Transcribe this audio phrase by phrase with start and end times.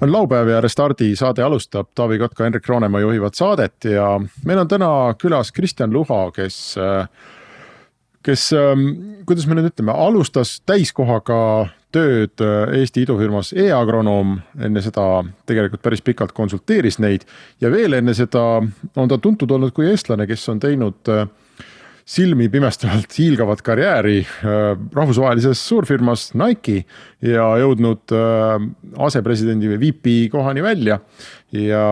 [0.00, 4.68] On laupäev ja Restardi saade alustab, Taavi Kotka, Henrik Roonemaa juhivad saadet ja meil on
[4.68, 6.76] täna külas Kristjan Luha, kes.
[8.22, 8.50] kes,
[9.26, 12.42] kuidas me nüüd ütleme, alustas täiskohaga tööd
[12.76, 17.24] Eesti idufirmas e-agronoom, enne seda tegelikult päris pikalt konsulteeris neid
[17.62, 21.47] ja veel enne seda on ta tuntud olnud kui eestlane, kes on teinud silmi
[22.50, 26.84] pimestavalt hiilgavat karjääri äh, rahvusvahelises suurfirmas Nike
[27.20, 28.56] ja jõudnud äh,
[28.96, 31.00] asepresidendi või VP kohani välja.
[31.52, 31.86] ja,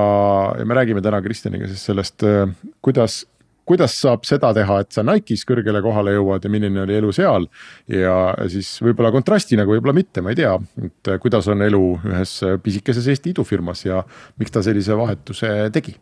[0.59, 2.49] ja me räägime täna Kristjaniga siis sellest, äh,
[2.81, 3.27] kuidas,
[3.69, 7.49] kuidas saab seda teha, et sa Nike'is kõrgele kohale jõuad ja milline oli elu seal.
[7.87, 12.39] ja siis võib-olla kontrastina, aga võib-olla mitte, ma ei tea, et kuidas on elu ühes
[12.65, 14.01] pisikeses Eesti idufirmas ja
[14.41, 15.93] miks ta sellise vahetuse tegi.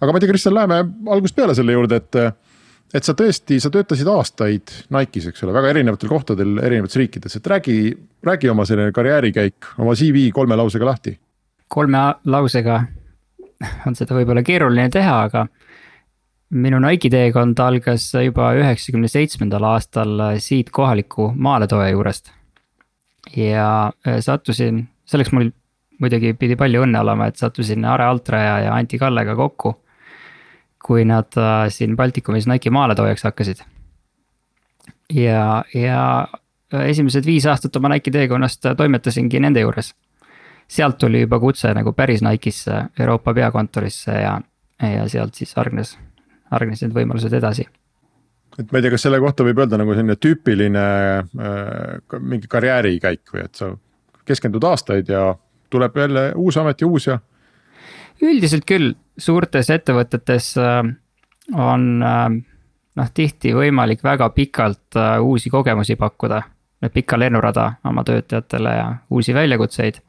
[0.00, 2.24] aga ma ei tea, Kristjan, läheme algusest peale selle juurde, et
[2.94, 7.50] et sa tõesti, sa töötasid aastaid Nike'is, eks ole, väga erinevatel kohtadel erinevates riikides, et
[7.52, 7.76] räägi,
[8.26, 11.18] räägi oma selline karjäärikäik, oma CV kolme lausega lahti.
[11.68, 12.80] kolme lausega
[13.86, 15.46] on seda võib-olla keeruline teha, aga
[16.50, 22.32] minu Nike'i teekond algas juba üheksakümne seitsmendal aastal siit kohaliku maaletooja juurest.
[23.36, 25.50] ja äh, sattusin, selleks mul
[26.00, 29.76] muidugi pidi palju õnne olema, et sattusin Are Altraja ja Anti Kallega kokku
[30.84, 33.64] kui nad äh, siin Baltikumis Nike'i maaletoojaks hakkasid.
[35.14, 36.28] ja, ja
[36.86, 39.94] esimesed viis aastat oma Nike'i teekonnast toimetasingi nende juures.
[40.68, 44.40] sealt tuli juba kutse nagu päris Nike'isse, Euroopa peakontorisse ja,
[44.82, 45.98] ja sealt siis hargnes,
[46.50, 47.66] hargnesid võimalused edasi
[48.58, 50.86] et ma ei tea, kas selle kohta võib öelda nagu selline tüüpiline
[51.20, 53.70] äh, mingi karjäärikäik või et sa
[54.26, 55.34] keskendud aastaid ja
[55.70, 57.18] tuleb jälle uus amet ja uus ja
[58.22, 60.80] üldiselt küll, suurtes ettevõtetes äh,
[61.56, 62.26] on äh,
[63.00, 66.42] noh, tihti võimalik väga pikalt äh, uusi kogemusi pakkuda.
[66.92, 70.00] pika lennurada oma töötajatele ja uusi väljakutseid.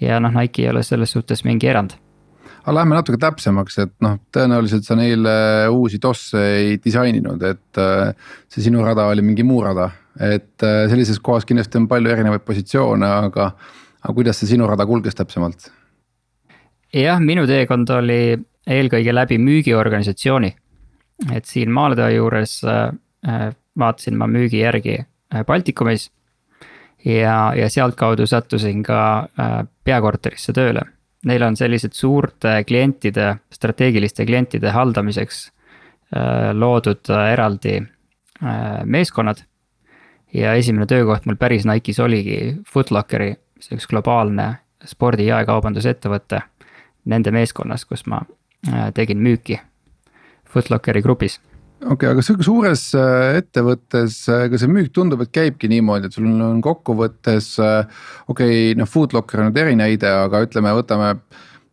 [0.00, 1.92] ja noh, Nike ei ole selles suhtes mingi erand
[2.62, 7.80] aga lähme natuke täpsemaks, et noh, tõenäoliselt sa neile uusi DOS-e ei disaininud, et
[8.48, 9.90] see sinu rada oli mingi muu rada.
[10.20, 13.52] et sellises kohas kindlasti on palju erinevaid positsioone, aga,
[14.02, 15.70] aga kuidas see sinu rada kulges täpsemalt?
[16.94, 18.36] Jah, minu teekond oli
[18.68, 20.54] eelkõige läbi müügiorganisatsiooni.
[21.32, 26.10] et siin Maaletõe juures äh, vaatasin ma müügi järgi äh, Baltikumis.
[27.04, 30.82] ja, ja sealtkaudu sattusin ka äh, peakorterisse tööle.
[31.24, 35.52] Neil on sellised suurte klientide, strateegiliste klientide haldamiseks
[36.52, 37.78] loodud eraldi
[38.84, 39.44] meeskonnad.
[40.34, 46.42] ja esimene töökoht mul päris Nike'is oligi Footlockeri, see üks globaalne spordi jaekaubandusettevõte
[47.08, 48.22] nende meeskonnas, kus ma
[48.68, 49.60] äh, tegin müüki
[50.52, 51.38] Footlockeri grupis
[51.82, 56.08] okei okay,, aga sihuke suures äh, ettevõttes, äh, ega see müük tundub, et käibki niimoodi,
[56.08, 57.54] et sul on kokkuvõttes.
[57.62, 61.16] okei okay,, noh, Foodlocker on nüüd erinäide, aga ütleme, võtame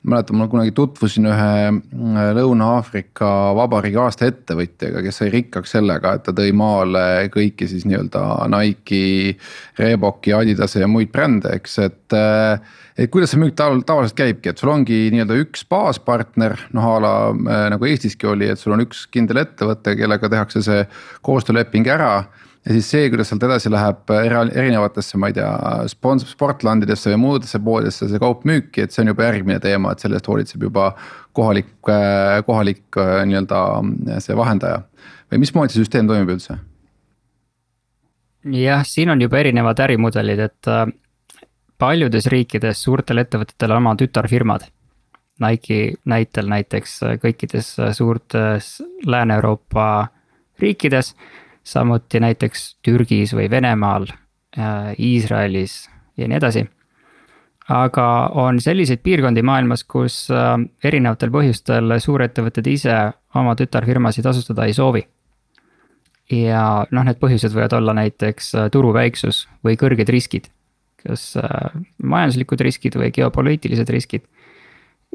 [0.08, 6.34] mäletan, ma kunagi tutvusin ühe Lõuna-Aafrika Vabariigi aasta ettevõtjaga, kes sai rikkaks sellega, et ta
[6.36, 7.04] tõi maale
[7.34, 8.24] kõiki siis nii-öelda
[8.54, 9.34] Nike'i,
[9.80, 12.20] Reeboki, Adidase ja muid brände, eks, et.
[13.00, 16.90] Äh, et kuidas see müük tav tavaliselt käibki, et sul ongi nii-öelda üks baaspartner, noh
[16.90, 20.86] a la äh, nagu Eestiski oli, et sul on üks kindel ettevõte, kellega tehakse see
[21.26, 22.14] koostööleping ära
[22.66, 25.50] ja siis see, kuidas sealt edasi läheb erinevatesse, ma ei tea,
[25.90, 30.04] spons-, sportlandidesse või muudesse poodidesse see kaup müüki, et see on juba järgmine teema, et
[30.04, 30.92] selle eest hoolitseb juba
[31.38, 31.72] kohalik,
[32.46, 34.84] kohalik nii-öelda see vahendaja.
[35.32, 36.60] või mismoodi see süsteem toimib üldse?
[38.44, 40.90] jah, siin on juba erinevad ärimudelid, et äh,
[41.80, 44.68] paljudes riikides suurtel ettevõtetel on oma tütarfirmad.
[45.40, 48.74] Nike'i näitel näiteks kõikides suurtes
[49.08, 50.08] Lääne-Euroopa
[50.60, 51.14] riikides
[51.64, 54.08] samuti näiteks Türgis või Venemaal,
[54.58, 56.70] äh, Iisraelis ja nii edasi.
[57.70, 62.96] aga on selliseid piirkondi maailmas, kus äh, erinevatel põhjustel suurettevõtted ise
[63.36, 65.08] oma tütarfirmasid asustada ei soovi.
[66.32, 70.50] ja noh, need põhjused võivad olla näiteks äh, turu väiksus või kõrged riskid.
[71.04, 71.34] Kas
[72.04, 74.26] majanduslikud riskid või geopoliitilised riskid.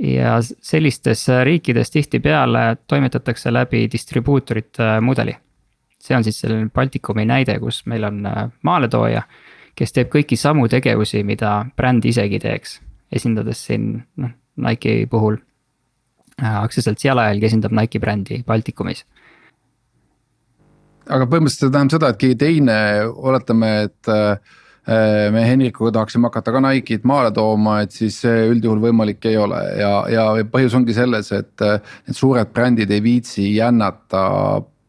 [0.01, 5.37] Ja sellistes riikides tihtipeale toimetatakse läbi distribuutorite mudeli.
[6.05, 9.23] See on siis selline Baltikumi näide, kus meil on äh, maaletooja,
[9.79, 12.81] kes teeb kõiki samu tegevusi, mida bränd isegi teeks,
[13.13, 14.35] esindades siin noh,
[14.67, 15.39] Nike'i puhul
[16.43, 19.05] aktsiaselts Jalajälg esindab Nike'i brändi Baltikumis.
[21.05, 22.77] Aga põhimõtteliselt see tähendab seda, et keegi teine,
[23.31, 24.55] oletame, et äh,
[24.87, 29.63] me Henrikuga tahaksime hakata ka Nike'it maale tooma, et siis see üldjuhul võimalik ei ole
[29.81, 34.25] ja, ja põhjus ongi selles, et äh, need suured brändid ei viitsi jännata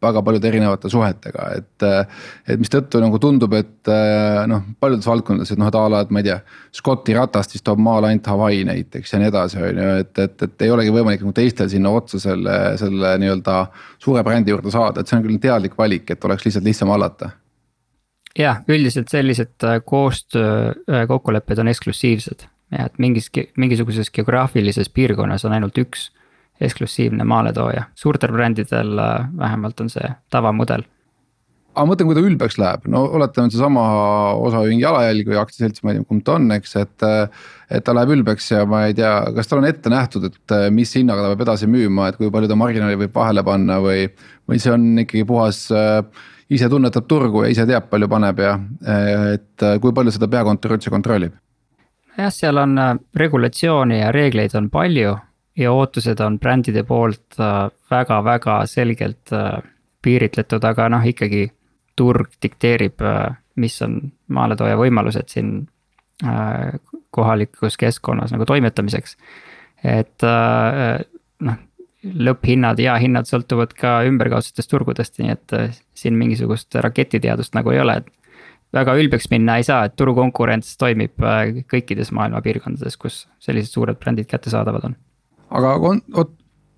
[0.06, 1.86] väga paljude erinevate suhetega, et.
[2.46, 3.90] et mistõttu nagu tundub, et
[4.50, 6.38] noh, paljudes valdkondades, et noh, et a la, et ma ei tea.
[6.76, 10.36] Scotti ratast siis toob maale ainult Hawaii näiteks ja nii edasi, on ju, et, et,
[10.48, 13.58] et ei olegi võimalik nagu teistel sinna otsa selle, selle nii-öelda
[14.04, 17.32] suure brändi juurde saada, et see on küll teadlik valik, et oleks lihtsalt lihtsam hallata
[18.40, 25.46] jah, üldiselt sellised äh, koostöö äh, kokkulepped on eksklusiivsed ja et mingis, mingisuguses geograafilises piirkonnas
[25.46, 26.10] on ainult üks
[26.62, 30.86] eksklusiivne maaletooja, suurtel brändidel äh, vähemalt on see tavamudel.
[31.76, 33.82] aga mõtlen, kui ta ülbeks läheb, no oletame, et seesama
[34.48, 37.08] osaühing Jalajälg või aktsiaselts, ma ei tea, kumb ta on, eks, et.
[37.68, 40.96] et ta läheb ülbeks ja ma ei tea, kas tal on ette nähtud, et mis
[40.96, 44.08] hinnaga ta peab edasi müüma, et kui palju ta marginaali võib vahele panna või,
[44.48, 45.66] või see on ikkagi puhas
[46.50, 48.60] ise tunnetab turgu ja ise teab, palju paneb ja
[49.34, 51.34] et kui palju seda peakontor üldse kontrollib?
[52.18, 52.78] jah, seal on
[53.16, 55.16] regulatsiooni ja reegleid on palju
[55.58, 57.38] ja ootused on brändide poolt
[57.92, 59.60] väga-väga äh, selgelt äh,
[60.02, 61.48] piiritletud, aga noh, ikkagi
[61.96, 65.58] turg dikteerib, äh, mis on maaletooja võimalused siin
[67.12, 69.18] kohalikus keskkonnas nagu toimetamiseks.
[69.84, 70.24] et
[72.06, 75.56] lõpphinnad ja hinnad sõltuvad ka ümberkaudsetest turgudest, nii et
[75.98, 78.12] siin mingisugust raketiteadust nagu ei ole, et
[78.76, 81.18] väga ülbeks minna ei saa, et turukonkurents toimib
[81.72, 84.98] kõikides maailma piirkondades, kus sellised suured brändid kättesaadavad on
[85.54, 86.32] aga on, oot,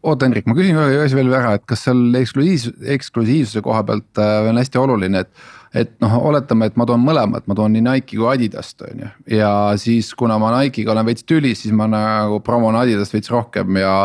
[0.07, 4.21] oota Hendrik, ma küsin ühe asja veel ära, et kas seal eksklusiiv, eksklusiivsuse koha pealt
[4.21, 5.47] äh, on hästi oluline, et.
[5.73, 9.09] Et noh, oletame, et ma toon mõlemat, ma toon nii Nike'i kui Adidast on ju,
[9.37, 13.81] ja siis kuna ma Nike'iga olen veits tülis, siis ma nagu promon Adidast veits rohkem
[13.81, 13.97] ja.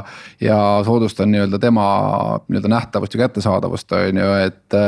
[0.43, 1.87] ja soodustan nii-öelda tema
[2.49, 4.79] nii-öelda nähtavust ja kättesaadavust on ju, et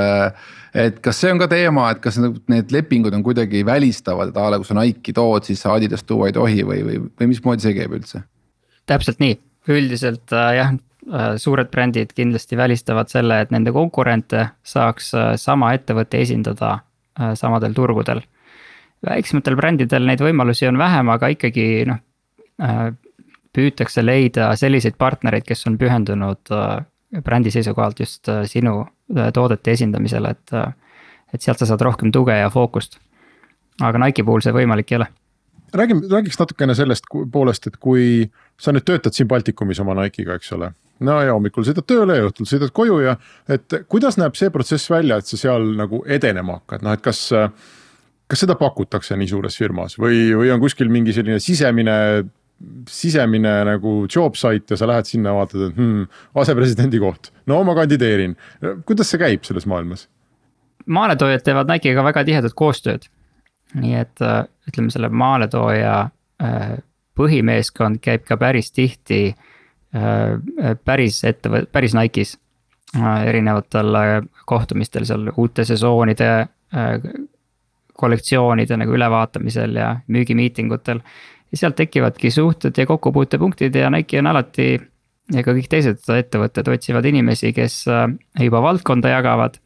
[0.75, 4.49] et kas see on ka teema, et kas need lepingud on kuidagi välistavad, et a
[4.51, 7.67] la kui sa Nike'i tood, siis sa Adidast tuua ei tohi või, või, või mismoodi
[7.67, 8.25] see käib üldse?
[8.85, 9.39] täpselt nii,
[9.73, 10.75] üldiselt äh, jah,
[11.37, 16.79] suured brändid kindlasti välistavad selle, et nende konkurente saaks äh, sama ettevõte esindada
[17.39, 18.25] samadel turgudel.
[19.07, 22.01] väiksematel brändidel neid võimalusi on vähem, aga ikkagi noh,
[23.55, 26.51] püütakse leida selliseid partnereid, kes on pühendunud
[27.23, 28.81] brändi seisukohalt just sinu
[29.35, 30.75] toodete esindamisele, et.
[31.35, 32.99] et sealt sa saad rohkem tuge ja fookust.
[33.81, 35.07] aga Nike'i puhul see võimalik ei ole
[35.75, 38.31] räägime, räägiks natukene sellest poolest, et kui
[38.61, 40.71] sa nüüd töötad siin Baltikumis oma Nike'iga, eks ole.
[41.07, 43.17] No ja hommikul sõidad tööle ja õhtul sõidad koju ja
[43.51, 47.27] et kuidas näeb see protsess välja, et sa seal nagu edenema hakkad, noh et kas.
[48.25, 51.97] kas seda pakutakse nii suures firmas või, või on kuskil mingi selline sisemine
[52.89, 56.07] sisemine nagu job site ja sa lähed sinna, vaatad, et hmm,
[56.41, 58.37] asepresidendi koht, no ma kandideerin.
[58.87, 60.09] kuidas see käib selles maailmas?
[60.87, 63.11] maaletoojad teevad Nike'iga väga tihedat koostööd
[63.81, 65.97] nii et äh, ütleme, selle maaletooja
[66.43, 66.77] äh,
[67.19, 69.35] põhimeeskond käib ka päris tihti
[70.85, 72.39] päris ettevõt-, päris Nike'is.
[73.27, 73.97] erinevatel
[74.47, 76.47] kohtumistel seal uute sesoonide,
[77.99, 81.01] kollektsioonide nagu ülevaatamisel ja müügimiitingutel.
[81.53, 84.81] ja sealt tekivadki suhted ja kokkupuutepunktid ja Nike on alati
[85.33, 87.85] ja ka kõik teised ettevõtted otsivad inimesi, kes
[88.41, 89.59] juba valdkonda jagavad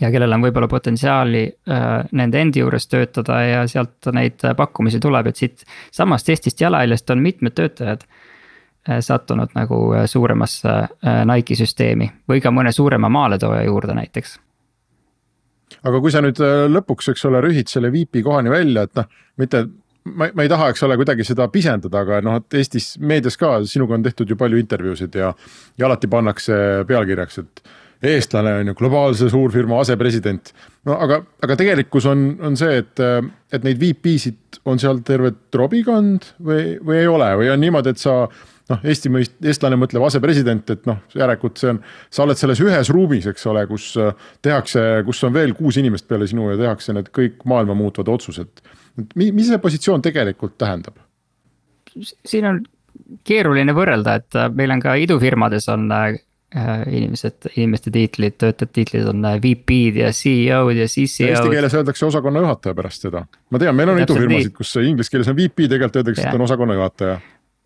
[0.00, 5.30] ja kellel on võib-olla potentsiaali äh, nende endi juures töötada ja sealt neid pakkumisi tuleb,
[5.30, 8.27] et siit samast Eestist jalajäljest on mitmed töötajad äh,
[9.00, 14.38] sattunud nagu äh, suuremasse äh, Nike'i süsteemi või ka mõne suurema maaletooja juurde näiteks.
[15.82, 19.10] aga kui sa nüüd äh, lõpuks, eks ole, rühid selle VP kohani välja, et noh,
[19.40, 19.66] mitte
[20.04, 23.58] ma, ma ei taha, eks ole, kuidagi seda pisendada, aga noh, et Eestis meedias ka
[23.68, 25.34] sinuga on tehtud ju palju intervjuusid ja,
[25.78, 27.62] ja alati pannakse pealkirjaks, et
[28.08, 30.52] eestlane on ju, globaalse suurfirma asepresident.
[30.86, 33.02] no aga, aga tegelikkus on, on see, et,
[33.52, 38.02] et neid VP-sid on seal terve trobikond või, või ei ole või on niimoodi, et
[38.02, 38.20] sa
[38.72, 42.92] noh, Eesti mõist-, eestlane mõtleb asepresident, et noh, järelikult see on, sa oled selles ühes
[42.94, 43.90] ruumis, eks ole, kus
[44.44, 48.64] tehakse, kus on veel kuus inimest peale sinu ja tehakse need kõik maailma muutvad otsused.
[49.14, 50.98] mis see positsioon tegelikult tähendab?
[51.98, 52.64] siin on
[53.26, 55.88] keeruline võrrelda, et meil on ka idufirmades on
[56.56, 61.34] Äh, inimesed, inimeste tiitlid, töötajate tiitlid on äh, VP-d ja CEO-d ja CCO-d.
[61.34, 63.20] Eesti keeles öeldakse osakonna juhataja pärast seda.
[63.52, 66.78] ma tean, meil on idufirmasid, kus inglise keeles on VP, tegelikult öeldakse, et on osakonna
[66.78, 67.18] juhataja.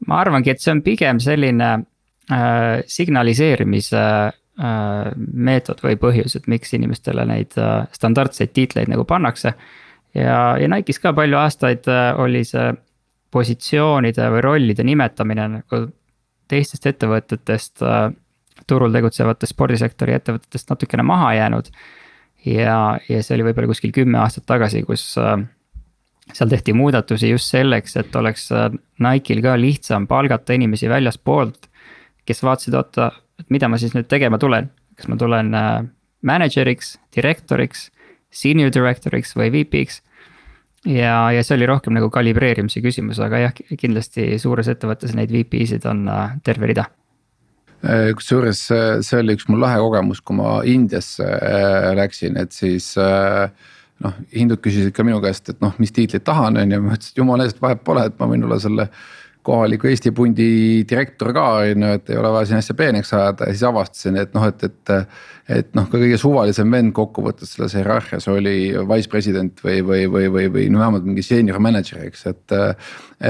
[0.07, 6.75] Ma arvangi, et see on pigem selline äh, signaliseerimise äh, meetod või põhjus, et miks
[6.77, 9.55] inimestele neid äh, standardseid tiitleid nagu pannakse.
[10.15, 12.73] ja, ja Nike'is ka palju aastaid äh, oli see
[13.33, 15.87] positsioonide või rollide nimetamine nagu
[16.53, 18.11] teistest ettevõtetest äh,,
[18.69, 21.71] turul tegutsevatest spordisektori ettevõtetest natukene maha jäänud.
[22.45, 25.39] ja, ja see oli võib-olla kuskil kümme aastat tagasi, kus äh,
[26.31, 28.69] seal tehti muudatusi just selleks, et oleks äh,
[29.03, 31.69] Nike'il ka lihtsam palgata inimesi väljaspoolt.
[32.23, 33.09] kes vaatasid, oota,
[33.41, 35.83] et mida ma siis nüüd tegema tulen, kas ma tulen äh,
[36.23, 37.89] manager'iks, direktoriks,
[38.31, 40.01] senior director'iks või VP-ks.
[40.87, 45.87] ja, ja see oli rohkem nagu kalibreerimise küsimus, aga jah, kindlasti suures ettevõttes neid VP-sid
[45.91, 46.89] on äh, terve rida
[47.83, 48.61] kusjuures
[49.03, 51.27] see oli üks mul lahe kogemus, kui ma Indiasse
[51.99, 53.51] läksin, et siis äh,
[54.03, 57.17] noh, hindud küsisid ka minu käest, et noh, mis tiitlit tahan, on ju, ma ütlesin,
[57.17, 58.89] et jumala eest vahet pole, et ma võin olla selle
[59.43, 60.49] kohaliku Eesti pundi
[60.89, 64.19] direktor ka on ju, et ei ole vaja siin asja peeneks ajada ja siis avastasin,
[64.23, 64.93] et noh, et, et.
[65.53, 70.29] et noh, ka kõige suvalisem vend kokkuvõttes selles hierarhias oli wise president või, või, või,
[70.31, 72.57] või, või no vähemalt mingi senior manager, eks, et.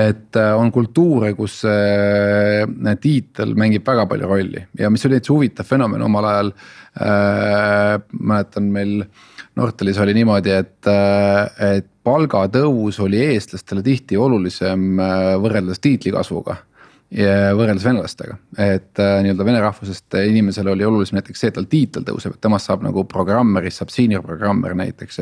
[0.03, 5.69] et on kultuure, kus see tiitel mängib väga palju rolli ja mis oli täitsa huvitav
[5.69, 7.99] fenomen omal ajal äh,.
[8.21, 9.03] mäletan meil
[9.57, 16.63] Nortalis oli niimoodi, et, äh, et palgatõus oli eestlastele tihti olulisem äh, võrreldes tiitli kasvuga
[17.13, 22.07] võrreldes venelastega, et äh, nii-öelda vene rahvusest inimesele oli olulisem näiteks see, et tal tiitel
[22.07, 25.21] tõuseb, et temast saab nagu programmerist saab senior programmer näiteks.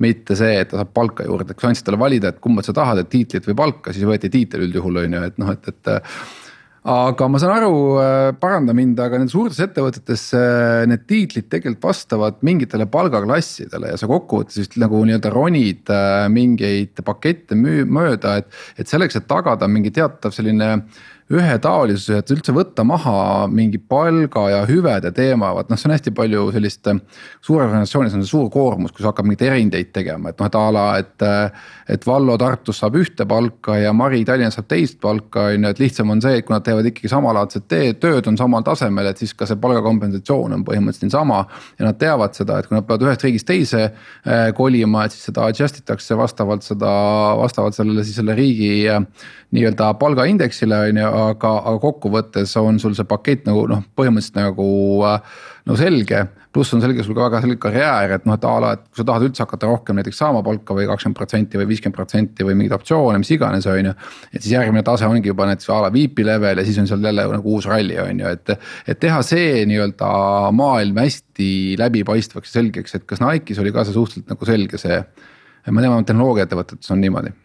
[0.00, 2.72] mitte see, et ta saab palka juurde, kui sa andsid talle valida, et kumba sa
[2.72, 5.92] tahad, et tiitlit või palka, siis võeti tiitel üldjuhul on ju, et noh, et, et
[6.86, 11.88] aga ma saan aru, äh, paranda mind, aga nendes suurtes ettevõtetes äh, need tiitlid tegelikult
[11.88, 18.54] vastavad mingitele palgaklassidele ja sa kokkuvõttes vist nagu nii-öelda ronid äh, mingeid pakette mööda, et.
[18.78, 20.70] et selleks, et tagada mingi teatav selline
[21.32, 26.12] ühetaolisuse, et üldse võtta maha mingi palga ja hüvede teema, vaat noh, see on hästi
[26.14, 26.86] palju sellist.
[27.42, 30.58] suures organisatsioonis on see suur koormus, kui sa hakkad mingeid erindeid tegema, et noh, et
[30.60, 31.28] a la, et.
[31.86, 35.82] et Vallo Tartus saab ühte palka ja Mari Tallinnas saab teist palka, on ju, et
[35.82, 37.66] lihtsam on see, et kui nad teevad ikkagi samalaadset
[38.02, 41.44] tööd, on samal tasemel, et siis ka see palgakompensatsioon on põhimõtteliselt niisama.
[41.78, 45.28] ja nad teavad seda, et kui nad peavad ühest riigist teise eh, kolima, et siis
[45.30, 46.90] seda adjust itakse vastavalt seda,
[47.38, 48.86] vastavalt sellele siis selle riigi
[49.54, 54.66] nii-öelda palgaindeksile on ju, aga, aga kokkuvõttes on sul see pakett nagu noh, põhimõtteliselt nagu
[55.08, 56.24] äh, no selge.
[56.56, 59.02] pluss on selge sul ka väga selge karjäär, et noh, et a la, et kui
[59.02, 62.56] sa tahad üldse hakata rohkem näiteks saama palka või kakskümmend protsenti või viiskümmend protsenti või
[62.56, 63.92] mingeid optsioone, mis iganes, on ju.
[64.30, 67.04] et siis järgmine tase ongi juba näiteks a la VP level ja siis on seal
[67.04, 68.56] jälle nagu uus ralli on ju, et.
[68.88, 70.10] et teha see nii-öelda
[70.56, 71.50] maailm hästi
[71.82, 75.00] läbipaistvaks ja selgeks, et kas Nike'is oli ka see suhteliselt nagu selge see.
[75.68, 77.36] ma tean, tehnoloogiaettevõtetes on niimoodi.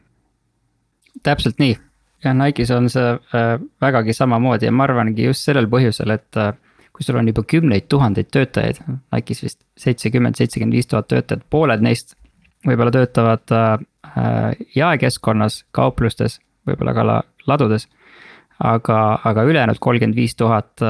[1.24, 1.76] täpselt nii
[2.24, 6.54] jah, Nike'is on see äh, vägagi samamoodi ja ma arvangi just sellel põhjusel, et äh,
[6.94, 8.82] kui sul on juba kümneid tuhandeid töötajaid,
[9.14, 12.16] Nike'is vist seitsekümmend, seitsekümmend viis tuhat töötajat, pooled neist
[12.68, 17.08] võib-olla töötavad äh, jaekeskkonnas, kauplustes, võib-olla ka
[17.48, 17.88] ladudes.
[18.62, 20.82] aga, aga ülejäänud kolmkümmend viis tuhat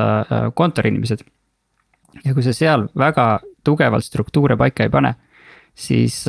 [0.54, 1.22] kontoriinimesed.
[2.26, 5.14] ja kui sa seal väga tugevalt struktuure paika ei pane,
[5.76, 6.26] siis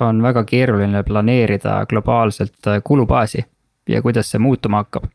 [0.00, 3.44] on väga keeruline planeerida globaalselt kulubaasi
[3.88, 5.10] ja kuidas see muutuma hakkab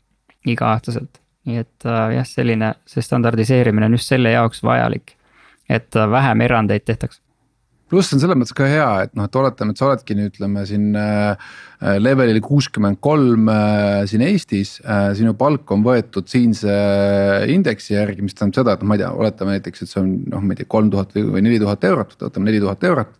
[0.48, 1.20] iga-aastaselt.
[1.46, 5.16] nii et äh, jah, selline, see standardiseerimine on just selle jaoks vajalik,
[5.68, 7.22] et äh, vähem erandeid tehtaks
[7.92, 10.64] pluss on selles mõttes ka hea, et noh, et oletame, et sa oledki nüüd ütleme
[10.68, 11.52] siin äh,
[12.00, 15.10] levelil kuuskümmend kolm äh, siin Eestis äh,.
[15.18, 16.72] sinu palk on võetud siinse
[17.52, 20.12] indeksi järgi, mis tähendab seda, et noh, ma ei tea, oletame näiteks, et see on
[20.32, 23.12] noh, ma ei tea, kolm tuhat või neli tuhat eurot, võtame neli tuhat eurot.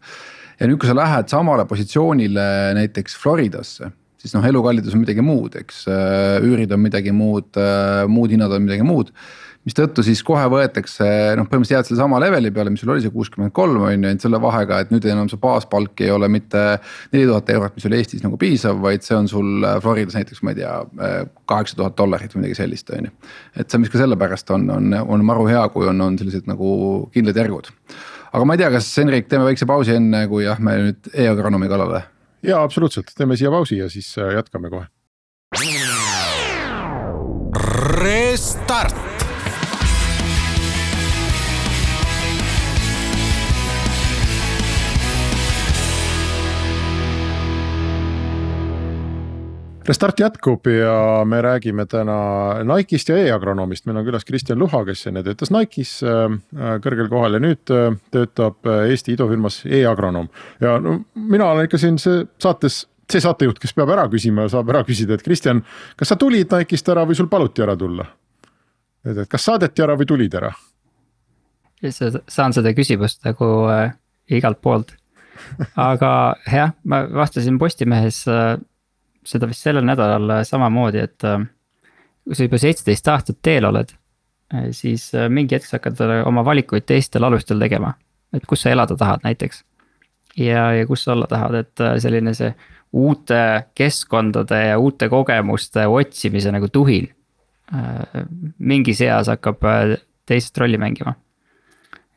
[0.56, 2.46] ja nüüd, kui sa lähed samale positsioonile
[2.78, 3.92] näiteks Floridasse
[4.22, 8.54] siis noh, elukallidus on midagi muud, eks, äh, üürid on midagi muud, äh, muud hinnad
[8.54, 9.14] on midagi muud.
[9.62, 11.06] mistõttu siis kohe võetakse
[11.38, 14.24] noh, põhimõtteliselt jääd sellesama leveli peale, mis sul oli see kuuskümmend kolm on ju, ainult
[14.24, 16.62] selle vahega, et nüüd enam see baaspalk ei ole mitte
[17.12, 20.42] neli tuhat eurot, mis oli Eestis nagu piisav, vaid see on sul äh, Floridas näiteks,
[20.42, 20.72] ma ei tea,
[21.46, 23.14] kaheksa tuhat dollarit või midagi sellist, on ju.
[23.54, 26.72] et see, mis ka sellepärast on, on, on maru hea, kui on, on sellised nagu
[27.14, 27.70] kindlad järgud
[28.32, 32.02] aga ma ei tea, kas Henrik, teeme väikse pausi enne, kui lähme nüüd e-agronoomi kallale
[32.42, 34.86] ja absoluutselt, teeme siia pausi ja siis äh, jätkame kohe.
[38.02, 39.01] Restart
[49.92, 52.14] Restart jätkub ja me räägime täna
[52.64, 57.36] Nike'ist ja e-agronoomist, meil on külas Kristjan Luha, kes enne töötas Nike'is äh, kõrgel kohal
[57.36, 60.30] ja nüüd äh, töötab äh, Eesti idufirmas e-agronoom.
[60.64, 64.72] ja no mina olen ikka siin see saates see saatejuht, kes peab ära küsima, saab
[64.72, 65.60] ära küsida, et Kristjan,
[66.00, 68.08] kas sa tulid Nike'ist ära või sul paluti ära tulla?
[69.04, 70.54] et, et kas saadeti ära või tulid ära?
[72.32, 73.92] saan seda küsimust nagu äh,
[74.32, 74.96] igalt poolt.
[75.76, 76.12] aga
[76.48, 78.56] jah, ma vastasin Postimehes äh,
[79.24, 81.26] seda vist sellel nädalal samamoodi, et.
[82.22, 83.90] kui sa juba seitseteist aastat teel oled,
[84.70, 87.94] siis mingi hetk sa hakkad oma valikuid teistel alustel tegema.
[88.32, 89.64] et kus sa elada tahad näiteks.
[90.36, 92.54] ja, ja kus sa olla tahad, et selline see
[92.92, 97.08] uute keskkondade ja uute kogemuste otsimise nagu tuhin.
[98.58, 99.60] mingis eas hakkab
[100.26, 101.14] teist rolli mängima.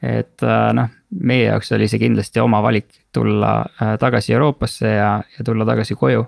[0.01, 0.41] et
[0.73, 3.65] noh, meie jaoks oli see kindlasti oma valik tulla
[3.99, 6.25] tagasi Euroopasse ja, ja tulla tagasi koju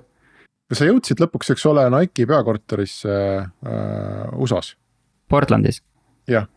[0.67, 4.75] kas sa jõudsid lõpuks, eks ole, Nike'i peakorterisse äh, USA-s?
[5.31, 5.81] Portlandis.
[6.29, 6.47] jah,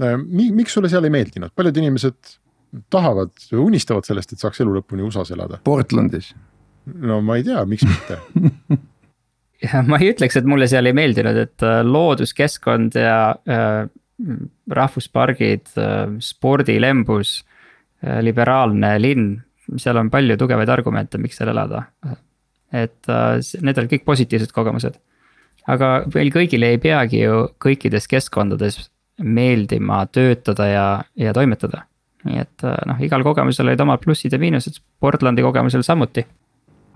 [0.00, 2.36] äh, miks sulle seal ei meeldinud, paljud inimesed
[2.90, 5.60] tahavad unistavad sellest, et saaks elu lõpuni USA-s elada.
[5.64, 6.32] Portlandis.
[6.84, 8.18] no ma ei tea, miks mitte
[9.64, 13.18] ja ma ei ütleks, et mulle seal ei meeldinud, et äh, looduskeskkond ja
[13.48, 13.84] äh,
[14.70, 17.40] rahvuspargid äh,, spordilembus
[18.04, 19.32] äh,, liberaalne linn,
[19.80, 21.86] seal on palju tugevaid argumente, miks seal elada
[22.74, 24.98] et äh, need olid kõik positiivsed kogemused.
[25.70, 28.82] aga meil kõigile ei peagi ju kõikides keskkondades
[29.22, 31.84] meeldima töötada ja, ja toimetada.
[32.24, 36.26] nii et äh, noh, igal kogemusel olid omad plussid ja miinused, Portlandi kogemusel samuti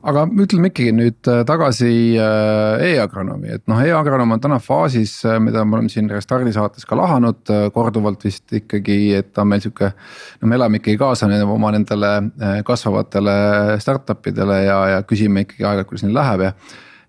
[0.06, 1.90] aga ütleme ikkagi nüüd äh, tagasi
[2.22, 6.86] äh, e-agronoomi, et noh e-agronoom on täna faasis, äh, mida me oleme siin Restardi saates
[6.86, 9.90] ka lahanud korduvalt vist ikkagi, et ta on meil sihuke.
[10.40, 12.12] no me elame ikkagi kaasa oma nendele
[12.66, 16.52] kasvavatele startup idele ja, ja küsime ikkagi aeg-ajalt, kuidas neil läheb ja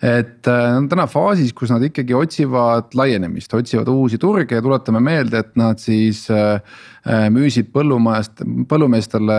[0.01, 5.01] et nad on täna faasis, kus nad ikkagi otsivad laienemist, otsivad uusi turge ja tuletame
[5.03, 6.61] meelde, et nad siis äh,
[7.07, 9.35] Äh, müüsid põllumajast, põllumeestele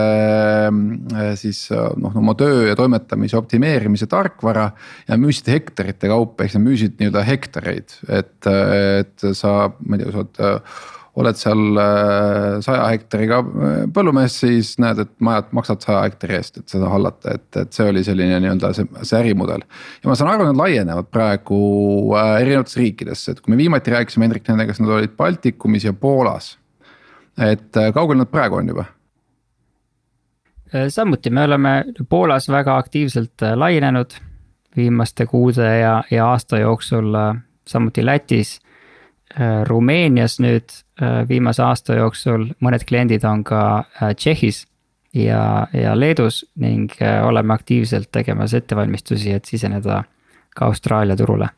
[0.73, 4.71] äh, siis äh, noh, oma töö ja toimetamise optimeerimise tarkvara.
[5.09, 9.52] ja müüsid hektarite kaupa, ehk sa müüsid nii-öelda hektareid, et, et sa,
[9.85, 10.40] ma ei tea, sa oled
[11.19, 11.81] oled seal
[12.62, 13.40] saja hektariga
[13.95, 17.88] põllumees, siis näed, et majad maksad saja hektari eest, et seda hallata, et, et see
[17.90, 19.67] oli selline nii-öelda see, see ärimudel.
[20.02, 21.61] ja ma saan aru, nad laienevad praegu
[22.38, 26.55] erinevatesse riikidesse, et kui me viimati rääkisime Hendrik nendega, siis nad olid Baltikumis ja Poolas
[27.40, 28.85] et äh, kaugel nad praegu on juba?
[30.75, 34.11] Äh, samuti me oleme Poolas väga aktiivselt äh, laienenud
[34.76, 37.15] viimaste kuude ja, ja aasta jooksul,
[37.67, 38.61] samuti Lätis.
[39.67, 40.73] Rumeenias nüüd
[41.28, 43.63] viimase aasta jooksul mõned kliendid on ka
[44.17, 44.65] Tšehhis
[45.17, 46.93] ja, ja Leedus ning
[47.25, 50.02] oleme aktiivselt tegemas ettevalmistusi, et siseneda
[50.56, 51.49] ka Austraalia turule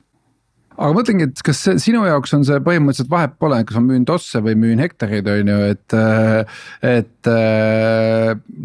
[0.77, 4.41] aga mõtlengi, et kas sinu jaoks on see põhimõtteliselt vahet pole, kas ma müün tosse
[4.45, 5.99] või müün hektareid, on ju, et.
[6.93, 7.31] et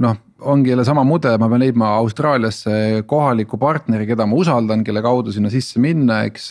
[0.08, 5.02] noh, ongi jälle sama mudel, ma pean leidma Austraaliasse kohaliku partneri, keda ma usaldan, kelle
[5.02, 6.50] kaudu sinna sisse minna, eks.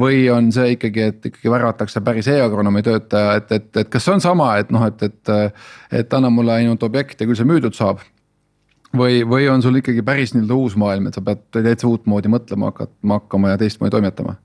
[0.00, 4.14] või on see ikkagi, et ikkagi värvatakse päris e-agronoomi töötaja, et, et, et kas see
[4.16, 5.34] on sama, et noh, et, et.
[6.00, 8.00] et anna mulle ainult objekt ja küll see müüdud saab
[8.96, 12.70] või, või on sul ikkagi päris nii-öelda uus maailm, et sa pead täitsa uutmoodi mõtlema
[12.70, 14.36] hakkama, hakkama ja teistmoodi toimetama?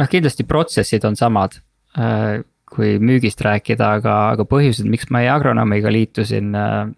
[0.00, 1.58] noh, kindlasti protsessid on samad
[1.98, 6.92] äh, kui müügist rääkida, aga, aga põhjused, miks ma e-agronoomiga liitusin äh,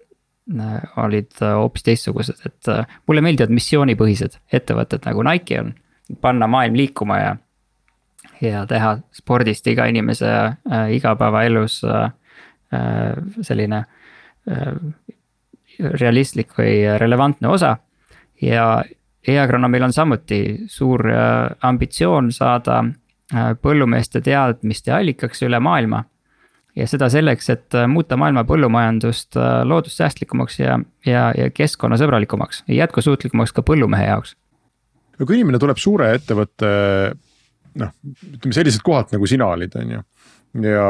[1.00, 5.72] olid hoopis teistsugused, et äh, mulle meeldivad missioonipõhised ettevõtted nagu Nike on.
[6.20, 7.36] panna maailm liikuma ja,
[8.40, 10.28] ja teha spordist iga inimese
[10.92, 11.78] igapäevaelus
[13.40, 13.78] selline
[15.78, 17.76] realistlik või relevantne osa.
[18.42, 18.82] ja
[19.28, 22.94] e-agronoomil on samuti suur äh, ambitsioon saada äh,
[23.62, 26.04] põllumeeste teadmiste allikaks üle maailma.
[26.76, 33.52] ja seda selleks, et äh, muuta maailma põllumajandust loodussäästlikumaks ja, ja, ja keskkonnasõbralikumaks ja jätkusuutlikumaks
[33.52, 34.36] ka põllumehe jaoks.
[35.18, 36.72] no kui inimene tuleb suure ettevõtte
[37.80, 37.92] noh,
[38.36, 40.02] ütleme selliselt kohalt nagu sina olid, on ju.
[40.68, 40.88] ja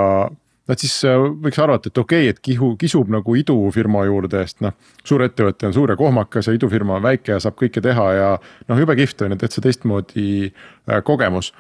[0.71, 4.63] et siis äh, võiks arvata, et okei okay,, et kihu, kisub nagu idufirma juurde, sest
[4.65, 4.75] noh.
[5.05, 8.33] suur ettevõte on suur ja kohmakas ja idufirma on väike ja saab kõike teha ja
[8.71, 11.53] noh, jube kihvt on ju, täitsa teistmoodi äh, kogemus.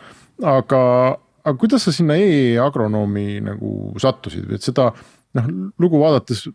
[0.43, 0.83] Aga,
[1.45, 4.91] aga kuidas sa sinna e-agronoomi nagu sattusid, et seda
[5.39, 6.47] noh, lugu vaadates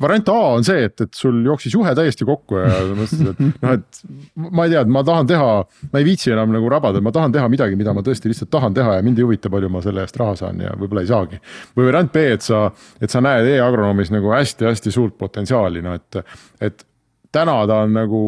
[0.00, 3.74] variant A on see, et, et sul jooksis juhe täiesti kokku ja mõtlesid, et noh,
[3.76, 4.00] et
[4.50, 5.50] ma ei tea, et ma tahan teha,
[5.92, 8.74] ma ei viitsi enam nagu rabada, ma tahan teha midagi, mida ma tõesti lihtsalt tahan
[8.74, 11.40] teha ja mind ei huvita, palju ma selle eest raha saan ja võib-olla ei saagi.
[11.76, 12.64] või variant B, et sa,
[13.00, 16.22] et sa näed e-agronoomis nagu hästi-hästi suurt potentsiaali, no et,
[16.64, 16.86] et
[17.34, 18.22] täna ta on nagu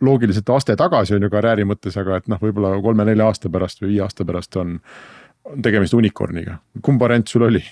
[0.00, 3.94] loogiliselt aste tagasi on ju karjääri mõttes, aga et noh, võib-olla kolme-nelja aasta pärast või
[3.94, 4.78] viie aasta pärast on,
[5.44, 6.58] on tegemist unicorn'iga.
[6.82, 7.64] kumb variant sul oli?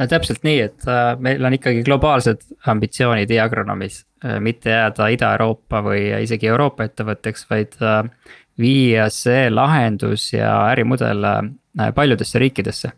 [0.00, 5.82] no täpselt nii, et äh, meil on ikkagi globaalsed ambitsioonid e-agronoomis, äh, mitte jääda Ida-Euroopa
[5.84, 8.02] või isegi Euroopa ettevõtteks, vaid äh,
[8.60, 11.24] viia see lahendus ja ärimudel
[11.94, 12.90] paljudesse riikidesse.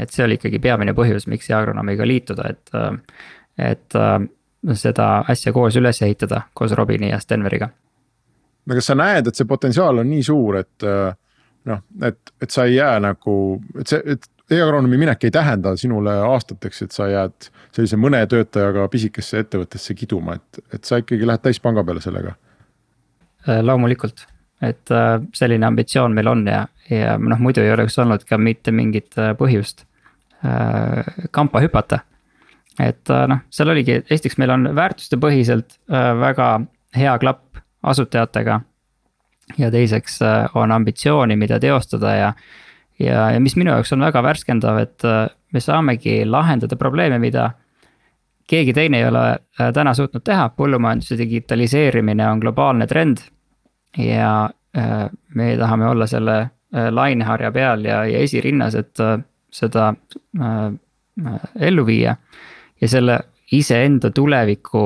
[0.00, 2.70] et see oli ikkagi peamine põhjus, miks e-agronoomiga liituda, et,
[3.58, 3.96] et
[4.72, 7.68] seda asja koos üles ehitada koos Robini ja Stenveriga.
[8.66, 10.86] no kas sa näed, et see potentsiaal on nii suur, et
[11.64, 13.34] noh, et, et sa ei jää nagu,
[13.80, 18.86] et see, et e-agronoomi minek ei tähenda sinule aastateks, et sa jääd sellise mõne töötajaga
[18.92, 22.34] pisikesse ettevõttesse kiduma, et, et sa ikkagi lähed täispanga peale sellega.
[23.48, 24.26] Äh, loomulikult,
[24.62, 28.74] et äh, selline ambitsioon meil on ja, ja noh, muidu ei oleks olnud ka mitte
[28.74, 29.88] mingit äh, põhjust
[31.32, 32.02] kampa hüpata.
[32.82, 35.76] Et noh, seal oligi, esiteks meil on väärtustepõhiselt
[36.20, 36.48] väga
[36.96, 38.60] hea klapp asutajatega.
[39.58, 40.18] ja teiseks
[40.54, 42.32] on ambitsiooni, mida teostada ja
[42.98, 47.50] ja, ja mis minu jaoks on väga värskendav, et äh, me saamegi lahendada probleeme, mida
[48.50, 53.24] keegi teine ei ole äh, täna suutnud teha, põllumajanduse digitaliseerimine on globaalne trend.
[53.98, 56.50] ja äh, me tahame olla selle
[56.90, 58.98] laineharja peal ja, ja esirinnas, et
[59.54, 59.92] seda
[61.60, 62.16] ellu viia.
[62.84, 63.18] Ja selle
[63.56, 64.84] iseenda tuleviku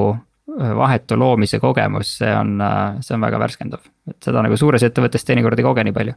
[0.58, 2.56] vahetu loomise kogemus, see on,
[3.04, 6.16] see on väga värskendav, et seda nagu suures ettevõttes teinekord ei koge nii palju.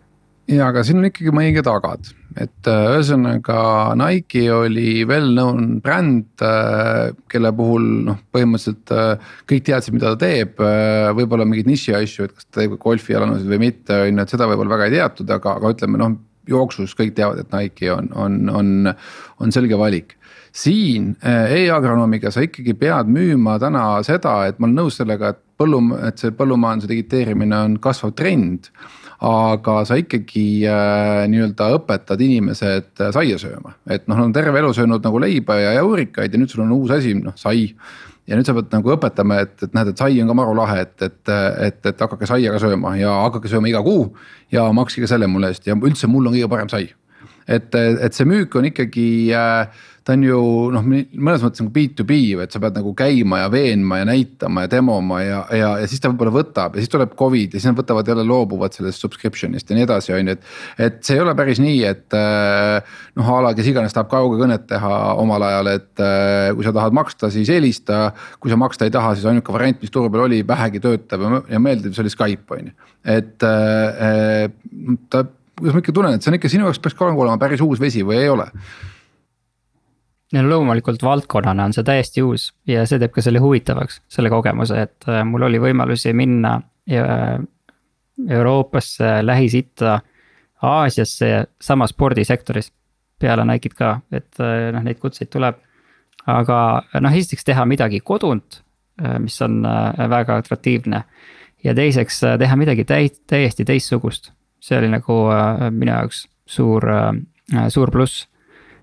[0.50, 2.10] Ja, aga siin on ikkagi mõningad agad,
[2.42, 3.60] et äh, ühesõnaga
[4.00, 10.58] Nike oli well-known bränd, äh, kelle puhul noh, põhimõtteliselt äh, kõik teadsid, mida ta teeb.
[11.16, 14.50] võib-olla mingeid niši asju, et kas ta teeb golfijalanõusid või mitte, on ju, et seda
[14.50, 16.18] võib-olla väga ei teatud, aga, aga ütleme noh
[16.50, 18.96] jooksus kõik teavad, et Nike on, on, on,
[19.40, 20.18] on selge valik
[20.52, 25.94] siin e-agronoomiga sa ikkagi pead müüma täna seda, et ma olen nõus sellega, et põllum-,
[26.08, 28.72] et see põllumajanduse digiteerimine on kasvav trend
[29.22, 34.58] aga sa ikkagi äh, nii-öelda õpetad inimesed äh, saia sööma, et noh, nad on terve
[34.58, 37.68] elu söönud nagu leiba ja jaurikaid ja nüüd sul on uus asi, noh sai.
[38.26, 40.80] ja nüüd sa pead nagu õpetama, et, et näed, et sai on ka maru lahe,
[40.88, 41.34] et, et,
[41.68, 44.10] et, et hakake saia ka sööma ja hakake sööma iga kuu.
[44.52, 46.90] ja makske selle mulle eest ja üldse mul on kõige parem sai.
[47.46, 50.38] et, et see müük on ikkagi äh, ta on ju
[50.74, 54.72] noh, mõnes mõttes nagu B2B, et sa pead nagu käima ja veenma ja näitama ja
[54.72, 57.78] demoma ja, ja, ja siis ta võib-olla võtab ja siis tuleb Covid ja siis nad
[57.78, 60.48] võtavad jälle loobuvad sellest subscription'ist ja nii edasi, on ju, et.
[60.88, 64.66] et see ei ole päris nii, et äh, noh, a la kes iganes tahab kaugekõnet
[64.72, 68.08] teha omal ajal, et äh, kui sa tahad maksta, siis helista.
[68.42, 71.62] kui sa maksta ei taha, siis ainuke variant, mis turu peal oli, vähegi töötav ja
[71.62, 74.50] meeldiv, see oli Skype on ju, et äh,
[75.14, 75.28] ta
[75.62, 77.78] kuidas ma ikka tunnen, et see on ikka sinu jaoks peaks ka olema päris uus
[77.78, 78.50] vesi või ei ole
[80.32, 84.82] ja loomulikult valdkonnana on see täiesti uus ja see teeb ka selle huvitavaks, selle kogemuse,
[84.88, 86.56] et äh, mul oli võimalusi minna
[86.92, 87.40] äh,
[88.30, 90.00] Euroopasse, Lähis-Itta,
[90.62, 92.72] Aasiasse sama spordisektoris.
[93.22, 95.58] peale Nike'it ka, et äh, noh, neid kutseid tuleb.
[96.28, 98.62] aga noh, esiteks teha midagi kodunt,
[99.20, 99.64] mis on
[100.10, 101.04] väga atraktiivne.
[101.64, 105.14] ja teiseks teha midagi täi-, täiesti teistsugust, see oli nagu
[105.72, 106.86] minu jaoks suur,
[107.70, 108.28] suur pluss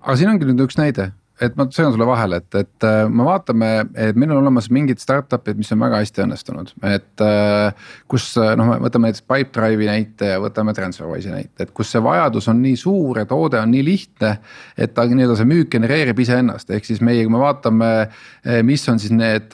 [0.03, 3.23] aga siin ongi nüüd üks näide, et ma segan sulle vahele, et, et äh, me
[3.27, 7.11] vaatame, et meil on olemas mingid startup'id, mis on väga hästi õnnestunud, et.
[7.23, 12.01] Äh, kus äh, noh, võtame näiteks Pipedrive'i näite ja võtame Transferwise'i näite, et kus see
[12.03, 14.31] vajadus on nii suur ja toode on nii lihtne.
[14.77, 17.89] et ta nii-öelda see müük genereerib iseennast, ehk siis meie, kui me vaatame,
[18.65, 19.53] mis on siis need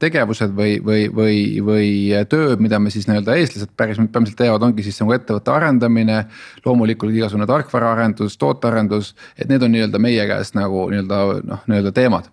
[0.00, 1.90] tegevused või, või, või, või
[2.30, 6.24] tööd, mida me siis nii-öelda eestlased päris peamiselt teevad, ongi siis nagu ettevõtte arendamine.
[6.64, 12.28] loomulikult igasugune tarkvaraarendus, tootearendus, et need on nii-öelda meie käest nagu nii-öelda noh, nii-öelda teemad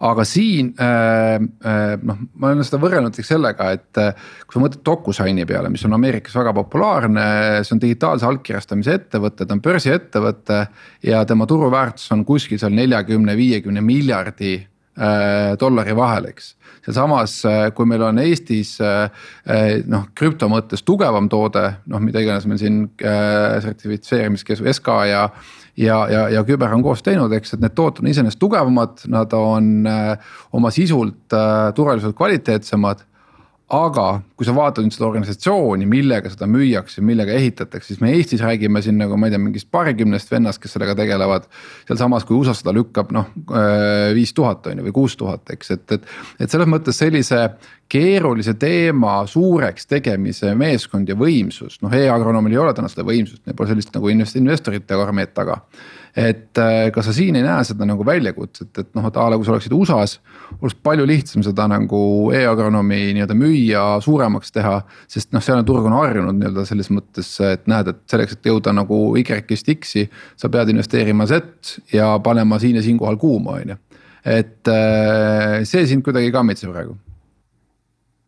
[0.00, 4.14] aga siin äh, äh, noh, ma olen seda võrrelnud näiteks sellega, et äh,
[4.46, 7.24] kui sa mõtled DocuSigni peale, mis on Ameerikas väga populaarne,
[7.66, 10.60] see on digitaalse allkirjastamise ettevõte, ta on börsiettevõte.
[11.04, 14.56] ja tema turuväärtus on kuskil seal neljakümne, viiekümne miljardi
[15.60, 16.54] dollari vahel, eks.
[16.84, 19.08] sealsamas, äh, kui meil on Eestis äh,
[19.88, 25.24] noh, krüpto mõttes tugevam toode, noh, mida iganes meil siin sertifitseerimiskeskus SK ja
[25.80, 29.32] ja, ja, ja küber on koos teinud, eks, et need tooted on iseenesest tugevamad, nad
[29.36, 33.06] on äh, oma sisult äh, turvaliselt kvaliteetsemad
[33.70, 34.06] aga
[34.38, 38.82] kui sa vaatad nüüd seda organisatsiooni, millega seda müüakse, millega ehitatakse, siis me Eestis räägime
[38.82, 41.46] siin nagu ma ei tea, mingist paarikümnest vennast, kes sellega tegelevad.
[41.86, 45.70] sealsamas, kui USA seda lükkab noh äh, viis tuhat on ju või kuus tuhat, eks,
[45.76, 47.44] et, et, et selles mõttes sellise
[47.90, 53.58] keerulise teema suureks tegemise meeskond ja võimsus, noh e-agronoomil ei ole täna seda võimsust, neil
[53.58, 55.60] pole sellist nagu investorite armeed taga
[56.16, 59.38] et äh, kas sa siin ei näe seda nagu väljakutset, et noh, et a la
[59.38, 60.18] kui sa oleksid USA-s,
[60.58, 62.00] oleks palju lihtsam seda nagu
[62.34, 64.80] e-agronoomi nii-öelda müüa, suuremaks teha.
[65.10, 68.74] sest noh, sealne turg on harjunud nii-öelda selles mõttes, et näed, et selleks, et jõuda
[68.76, 73.80] nagu Y-ist X-i, sa pead investeerima Z ja panema siin ja siinkohal kuuma, on ju.
[74.24, 76.96] et äh, see sind kuidagi ei kammitse praegu.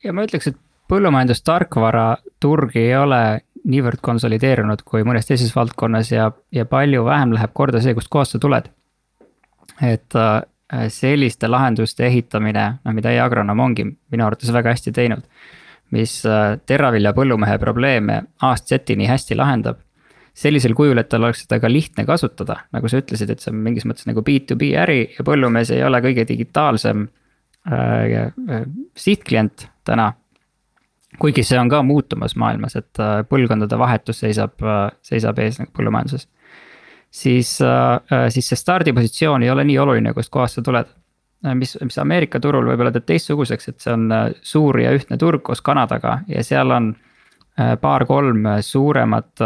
[0.05, 0.61] ja ma ütleks, et
[0.92, 2.07] põllumajandustarkvara
[2.42, 3.23] turg ei ole
[3.68, 8.40] niivõrd konsolideerunud kui mõnes teises valdkonnas ja, ja palju vähem läheb korda see, kustkohast sa
[8.42, 8.70] tuled.
[9.83, 10.42] et äh,
[10.88, 15.25] selliste lahenduste ehitamine, noh mida e-agronoom ongi minu arvates väga hästi teinud.
[15.92, 19.79] mis äh, teravilja põllumehe probleeme A-Z nii hästi lahendab.
[20.35, 23.59] sellisel kujul, et tal oleks seda ka lihtne kasutada, nagu sa ütlesid, et see on
[23.61, 27.05] mingis mõttes nagu B2B äri ja põllumees ei ole kõige digitaalsem
[27.68, 28.64] äh, äh,
[28.96, 30.12] sihtklient täna.
[31.20, 34.55] Kuigi see on ka muutumas maailmas, et äh, põlvkondade vahetus seisab,
[35.03, 36.29] seisab ees nagu põllumajanduses.
[37.12, 37.59] siis,
[38.33, 40.88] siis see stardipositsioon ei ole nii oluline, kust kohast sa tuled
[41.46, 45.18] Äh, mis, mis Ameerika turul võib-olla teeb teistsuguseks, et see on äh, suur ja ühtne
[45.18, 46.92] turg koos Kanadaga ja seal on
[47.59, 49.42] äh, paar-kolm suuremat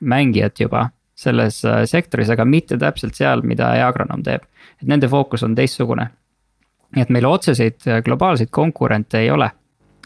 [0.00, 4.42] mängijat juba selles sektoris, aga mitte täpselt seal, mida e-agronoom teeb.
[4.82, 6.08] et nende fookus on teistsugune.
[6.94, 9.50] Nii et meil otseseid globaalseid konkurente ei ole.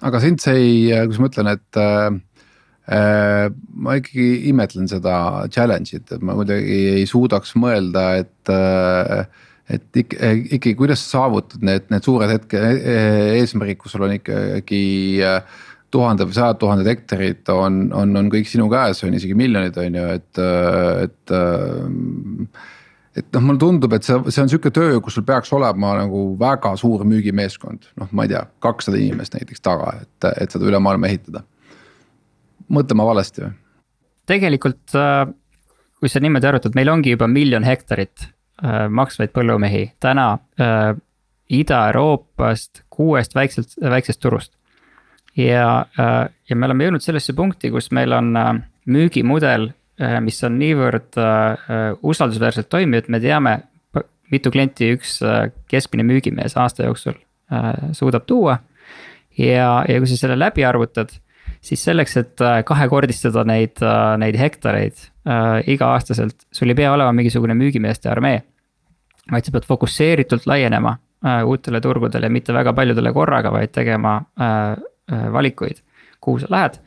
[0.02, 3.48] aga sind see ei, kuidas ma ütlen, et äh,
[3.84, 9.26] ma ikkagi imetlen seda challenge'it, et ma kuidagi ei suudaks mõelda, et äh,
[9.68, 14.06] et ikka, ikkagi, kuidas sa saavutad need, need suured hetke, e-, e-, eesmärgid, kus sul
[14.06, 14.80] on ikkagi
[15.20, 15.58] äh,
[15.92, 20.00] tuhanded või sajad tuhanded hektarid on, on, on kõik sinu käes, on isegi miljonid, on
[20.00, 20.42] ju, et,
[21.04, 21.36] et.
[21.36, 22.74] Äh,
[23.18, 26.22] et noh, mulle tundub, et see, see on sihuke töö, kus sul peaks olema nagu
[26.40, 30.80] väga suur müügimeeskond, noh, ma ei tea, kakssada inimest näiteks taga, et, et seda üle
[30.82, 31.44] maailma ehitada.
[32.68, 33.52] mõtlen ma valesti või?
[34.28, 35.28] tegelikult, äh,
[35.98, 38.28] kui sa niimoodi arvutad, meil ongi juba miljon hektarit
[38.58, 40.96] Äh, maksvaid põllumehi täna äh,
[41.54, 44.56] Ida-Euroopast kuuest väikselt, väiksest turust.
[45.36, 48.48] ja äh,, ja me oleme jõudnud sellesse punkti, kus meil on äh,
[48.90, 49.68] müügimudel
[50.22, 53.54] mis on niivõrd äh, usaldusväärselt toimiv, et me teame,
[54.30, 57.16] mitu klienti üks äh, keskmine müügimees aasta jooksul
[57.52, 58.58] äh, suudab tuua.
[59.38, 61.14] ja, ja kui sa selle läbi arvutad
[61.60, 67.12] siis selleks, et äh, kahekordistada neid, äh, neid hektareid äh, iga-aastaselt, sul ei pea olema
[67.16, 68.42] mingisugune müügimeeste armee.
[69.28, 70.94] vaid sa pead fokusseeritult laienema
[71.26, 74.72] äh, uutele turgudele, mitte väga paljudele korraga, vaid tegema äh,
[75.12, 75.82] äh, valikuid,
[76.20, 76.80] kuhu sa lähed.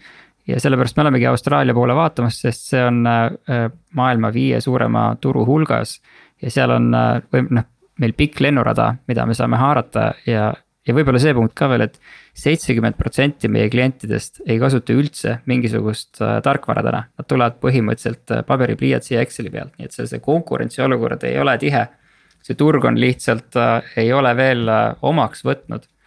[0.47, 5.45] Ja sellepärast me olemegi Austraalia poole vaatamas, sest see on äh, maailma viie suurema turu
[5.45, 5.99] hulgas.
[6.41, 7.67] ja seal on äh, või noh,
[8.01, 10.51] meil pikk lennurada, mida me saame haarata ja
[10.87, 11.97] ja võib-olla see punkt ka veel et,
[12.33, 17.03] et seitsekümmend protsenti meie klientidest ei kasuta üldse mingisugust äh, tarkvara täna.
[17.17, 21.37] Nad tulevad põhimõtteliselt äh, paberi, pliiatsi ja Exceli pealt, nii et see, see konkurentsiolukord ei
[21.41, 21.87] ole tihe.
[22.41, 26.00] see turg on lihtsalt äh,, ei ole veel äh, omaks võtnud äh,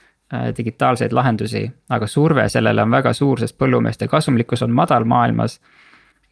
[0.57, 5.59] digitaalseid lahendusi, aga surve sellele on väga suur, sest põllumeeste kasumlikkus on madal maailmas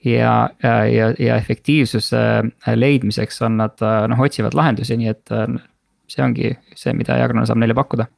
[0.04, 0.78] ja, ja,
[1.18, 5.36] ja, efektiivsuse äh, leidmiseks on nad noh, otsivad lahendusi, nii et
[6.12, 8.08] see ongi see, mida Jagron saab neile pakkuda.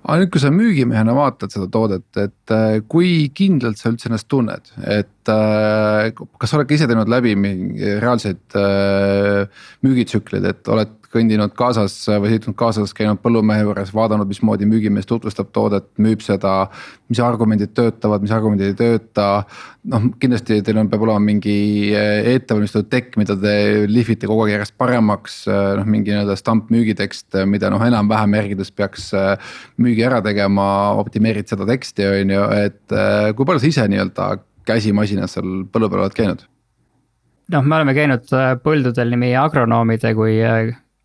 [0.00, 4.30] Aga nüüd, kui sa müügimehena vaatad seda toodet, et äh, kui kindlalt sa üldse ennast
[4.32, 10.72] tunned, et äh, kas sa oled ka ise teinud läbi mingi reaalseid äh, müügitsükleid, et
[10.72, 16.22] oled kõndinud kaasas või sõitnud kaasas, käinud põllumehe juures, vaadanud, mismoodi müügimees tutvustab toodet, müüb
[16.22, 16.70] seda.
[17.10, 19.44] mis argumendid töötavad, mis argumendid ei tööta.
[19.90, 24.52] noh, kindlasti teil on, peab olema mingi eh, ettevalmistatud tekk, mida te lihvite kogu aeg
[24.52, 25.40] järjest paremaks.
[25.48, 29.10] Noh, mingi nii-öelda stamp müügitekst, mida noh, enam-vähem järgides peaks
[29.82, 32.96] müügi ära tegema, optimeerid seda teksti, on ju, et
[33.34, 34.30] kui palju sa ise nii-öelda
[34.70, 36.46] käsimasinas seal põllu peal oled käinud?
[37.50, 38.30] noh, me oleme käinud
[38.64, 40.38] põldudel nii meie agronoomide kui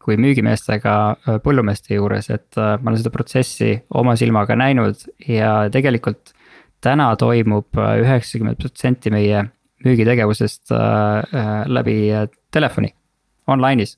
[0.06, 5.65] kui müügimeestega äh, põllumeeste juures, et äh, ma olen seda protsessi oma silmaga näinud ja
[5.73, 6.34] tegelikult
[6.86, 9.47] täna toimub äh, üheksakümmend protsenti meie
[9.86, 10.71] müügitegevusest
[11.69, 11.95] läbi
[12.56, 12.88] telefoni,
[13.54, 13.91] online'is.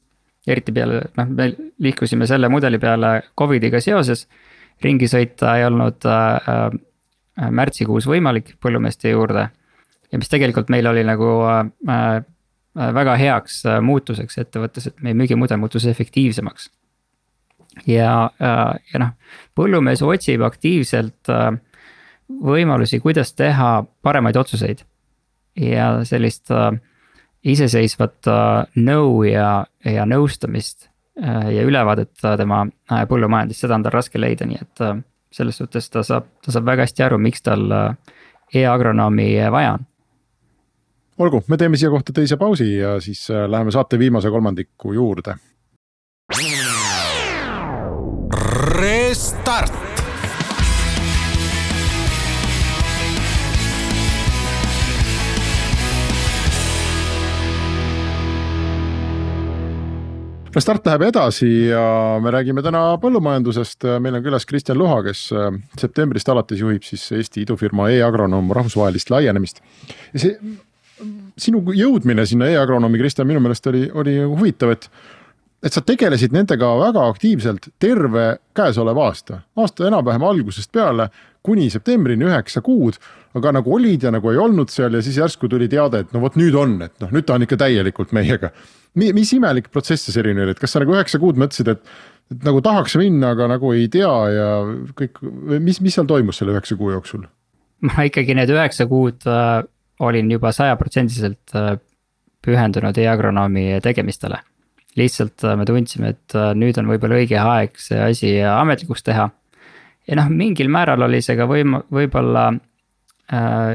[0.47, 1.45] eriti peale, noh, me
[1.79, 4.25] liikusime selle mudeli peale Covidiga seoses,
[4.83, 6.03] ringi sõita ei olnud
[7.37, 9.49] märtsikuus võimalik põllumeeste juurde.
[10.11, 11.29] ja mis tegelikult meil oli nagu
[12.77, 16.69] Äh, väga heaks äh, muutuseks ettevõttes, et meie müügimudel muutus efektiivsemaks.
[17.89, 19.15] ja, äh, ja noh,
[19.57, 21.31] põllumees otsib aktiivselt
[22.27, 23.71] võimalusi, kuidas teha
[24.03, 24.83] paremaid otsuseid.
[25.57, 26.51] ja sellist
[27.43, 28.27] iseseisvat
[28.75, 32.67] nõu ja, ja nõustamist ja ülevaadet tema
[33.09, 34.83] põllumajandist, seda on tal raske leida, nii et
[35.31, 37.67] selles suhtes ta saab, ta saab väga hästi aru, miks tal
[38.53, 39.85] e-agronoomi vaja on
[41.17, 45.35] olgu, me teeme siia kohta teise pausi ja siis äh, läheme saate viimase kolmandiku juurde.
[48.77, 49.86] Restart.
[60.55, 61.81] Restart läheb edasi ja
[62.23, 67.03] me räägime täna põllumajandusest, meil on külas Kristjan Luha, kes äh, septembrist alates juhib siis
[67.13, 69.61] Eesti idufirma e-agronoom rahvusvahelist laienemist.
[70.13, 70.37] ja see
[71.37, 74.89] sinu jõudmine sinna e-agronoomi, Kristjan, minu meelest oli, oli huvitav, et
[75.67, 81.09] et sa tegelesid nendega väga aktiivselt terve käesoleva aasta, aasta enam-vähem algusest peale
[81.47, 82.99] kuni septembrini üheksa kuud.
[83.37, 86.23] aga nagu olid ja nagu ei olnud seal ja siis järsku tuli teade, et no
[86.23, 88.49] vot nüüd on, et noh, nüüd ta on ikka täielikult meiega.
[88.95, 91.83] mis imelik protsess see selline oli, et kas sa nagu üheksa kuud mõtlesid, et,
[92.33, 94.49] et nagu tahaks minna, aga nagu ei tea ja
[94.97, 95.21] kõik,
[95.59, 97.27] mis, mis seal toimus selle üheksa kuu jooksul?
[97.85, 99.61] ma ikkagi need üheksa kuud äh,
[99.99, 101.75] olin juba sajaprotsendiliselt äh,
[102.41, 104.41] pühendunud e-agronoomi tegemistele
[104.97, 109.29] lihtsalt äh, me tundsime, et äh, nüüd on võib-olla õige aeg see asi ametlikuks teha.
[110.07, 112.49] ja noh, mingil määral oli see ka võim-, võib-olla
[113.33, 113.73] äh,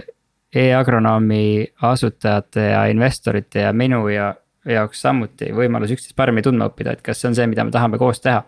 [0.52, 1.44] e-agronoomi
[1.88, 4.32] asutajate ja investorite ja minu ja
[4.68, 7.98] jaoks samuti võimalus üksteist paremini tundma õppida, et kas see on see, mida me tahame
[7.98, 8.44] koos teha.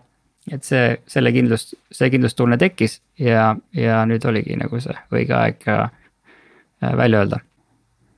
[0.51, 5.67] et see, selle kindlust, see kindlustunne tekkis ja, ja nüüd oligi nagu see õige aeg
[5.71, 5.89] äh,
[6.95, 7.41] välja öelda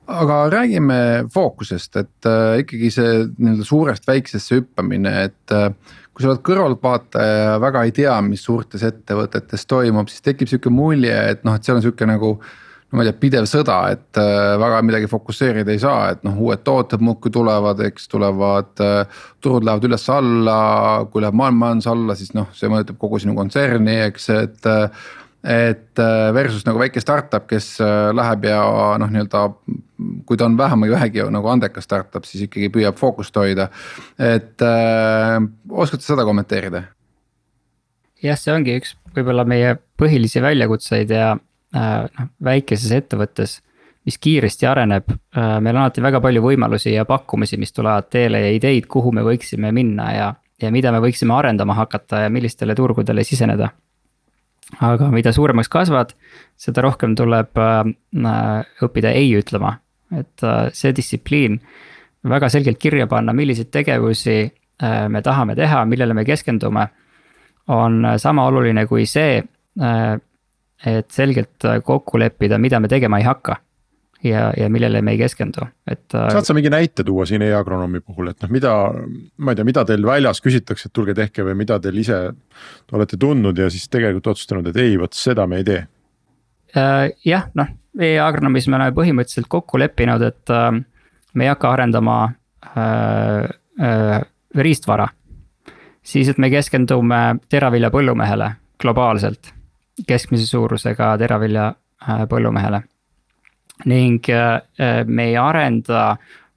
[0.08, 1.00] aga räägime
[1.32, 5.68] fookusest, et äh, ikkagi see nii-öelda suurest väiksesse hüppamine, et äh,
[6.12, 10.72] kui sa oled kõrvaltvaataja ja väga ei tea, mis suurtes ettevõtetes toimub, siis tekib sihuke
[10.72, 12.38] mulje, et noh, et seal on sihuke nagu
[12.88, 16.40] no ma ei tea, pidev sõda, et äh, väga midagi fokusseerida ei saa, et noh,
[16.40, 19.22] uued tooted muudkui tulevad, eks tulevad äh,.
[19.44, 20.58] turud lähevad üles-alla,
[21.12, 25.08] kui läheb maailmamajandus alla, siis noh, see mõjutab kogu sinu kontserni, eks, et äh,
[25.44, 28.58] et äh, versus nagu väike startup, kes äh, läheb ja
[28.98, 29.44] noh, nii-öelda
[30.26, 33.68] kui ta on vähemagi vähegi nagu andekas startup, siis ikkagi püüab fookust hoida.
[34.18, 35.38] et äh,
[35.70, 36.82] oskad sa seda kommenteerida?
[38.22, 43.60] jah, see ongi üks võib-olla meie põhilisi väljakutseid ja äh, noh, väikeses ettevõttes
[44.08, 48.54] mis kiiresti areneb, meil on alati väga palju võimalusi ja pakkumisi, mis tulevad teele ja
[48.56, 50.28] ideid, kuhu me võiksime minna ja,
[50.62, 53.68] ja mida me võiksime arendama hakata ja millistele turgudele siseneda
[54.76, 56.14] aga mida suuremaks kasvad,
[56.60, 57.92] seda rohkem tuleb äh,
[58.84, 59.76] õppida ei ütlema,
[60.14, 61.58] et äh, see distsipliin
[62.28, 66.88] väga selgelt kirja panna, milliseid tegevusi äh, me tahame teha, millele me keskendume.
[67.68, 69.42] on sama oluline kui see,
[70.86, 73.58] et selgelt kokku leppida, mida me tegema ei hakka
[74.24, 76.06] ja, ja millele me ei keskendu, et.
[76.14, 78.74] Äh, saad sa mingi näite tuua siin e-agronoomi puhul, et noh, mida,
[79.38, 82.18] ma ei tea, mida teil väljas küsitakse, et tulge tehke või mida teil ise
[82.92, 85.84] olete tundnud ja siis tegelikult otsustanud, et ei, vot seda me ei tee?
[86.76, 90.72] Äh, jah, noh, e-agronoomis me oleme põhimõtteliselt kokku leppinud, et äh,
[91.34, 92.18] me ei hakka arendama
[92.74, 93.46] äh,
[93.80, 94.20] äh,
[94.54, 95.08] riistvara.
[96.02, 99.52] siis, et me keskendume teravilja põllumehele globaalselt,
[100.08, 102.82] keskmise suurusega teravilja äh, põllumehele
[103.86, 106.16] ning äh, äh, me ei arenda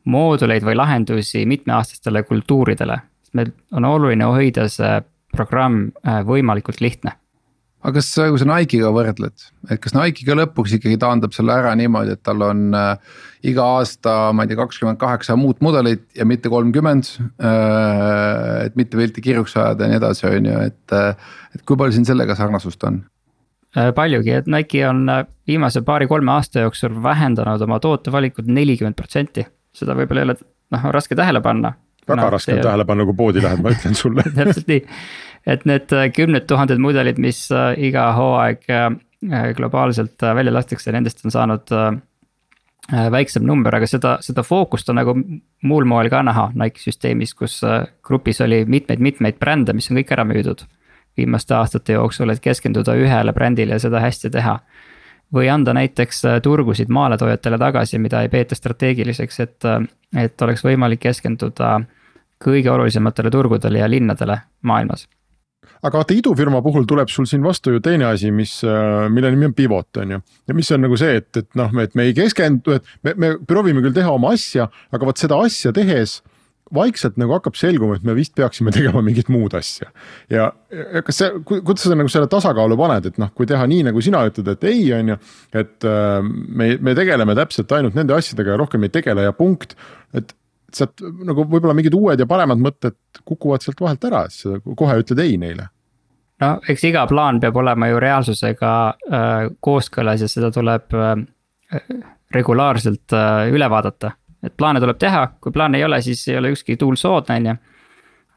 [0.09, 3.01] mooduleid või lahendusi mitmeaastastele kultuuridele.
[3.33, 7.13] meil on oluline hoida see programm äh, võimalikult lihtne
[7.81, 11.71] aga kas, kui sa Nike'iga võrdled, et kas Nike ka lõpuks ikkagi taandab selle ära
[11.75, 12.75] niimoodi, et tal on
[13.41, 17.09] iga aasta, ma ei tea, kakskümmend kaheksa muud mudelit ja mitte kolmkümmend
[17.41, 20.97] et mitte pilti kirjuks ajada ja nii edasi, on ju, et,
[21.55, 23.01] et kui palju siin sellega sarnasust on?
[23.77, 29.45] Äh, paljugi, et Nike on äh, viimase paari-kolme aasta jooksul vähendanud oma tootevalikut nelikümmend protsenti.
[29.71, 30.35] seda võib-olla ei ole,
[30.75, 31.71] noh, raske tähele panna.
[32.07, 34.81] väga no, raske on tähele panna, kui poodi lähed, ma ütlen sulle täpselt nii,
[35.47, 37.45] et need äh, kümned tuhanded mudelid, mis
[37.77, 38.67] iga hooaeg
[39.55, 41.71] globaalselt välja lastakse, nendest on saanud
[43.13, 45.13] väiksem number, aga seda, seda fookust on nagu
[45.63, 47.61] muul moel ka näha Nike süsteemis, kus
[48.03, 50.65] grupis oli mitmeid-mitmeid brände, mis on kõik ära müüdud
[51.17, 54.59] viimaste aastate jooksul, et keskenduda ühele brändile ja seda hästi teha.
[55.31, 59.79] või anda näiteks äh, turgusid maaletoojatele tagasi, mida ei peeta strateegiliseks, et, äh,
[60.23, 61.79] et oleks võimalik keskenduda
[62.43, 65.07] kõige olulisematele turgudele ja linnadele maailmas
[65.81, 69.49] aga vaata idufirma puhul tuleb sul siin vastu ju teine asi, mis, äh, mille nimi
[69.49, 70.19] on pivot, on ju.
[70.47, 73.31] ja mis on nagu see, et, et noh, et me ei keskendu, et me, me
[73.47, 76.19] proovime küll teha oma asja, aga vot seda asja tehes
[76.75, 79.89] vaikselt nagu hakkab selguma, et me vist peaksime tegema mingit muud asja.
[80.31, 80.49] ja,
[81.05, 84.23] kas see, kuidas sa nagu selle tasakaalu paned, et noh, kui teha nii, nagu sina
[84.29, 85.17] ütled, et ei, on ju.
[85.63, 89.75] et äh, me, me tegeleme täpselt ainult nende asjadega ja rohkem ei tegele ja punkt.
[90.17, 90.35] et
[90.71, 92.95] sealt nagu võib-olla mingid uued ja paremad mõtted
[93.27, 95.67] kukuvad sealt vahelt ära, et sa kohe ütled ei neile
[96.41, 101.13] no eks iga plaan peab olema ju reaalsusega äh, kooskõlas ja seda tuleb äh,
[102.33, 106.51] regulaarselt äh, üle vaadata et plaane tuleb teha, kui plaane ei ole, siis ei ole
[106.55, 107.55] ükski tool soodne, on ju.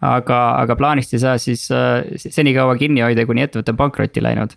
[0.05, 4.57] aga, aga plaanist ei saa siis äh, senikaua kinni hoida, kuni ettevõte on pankrotti läinud.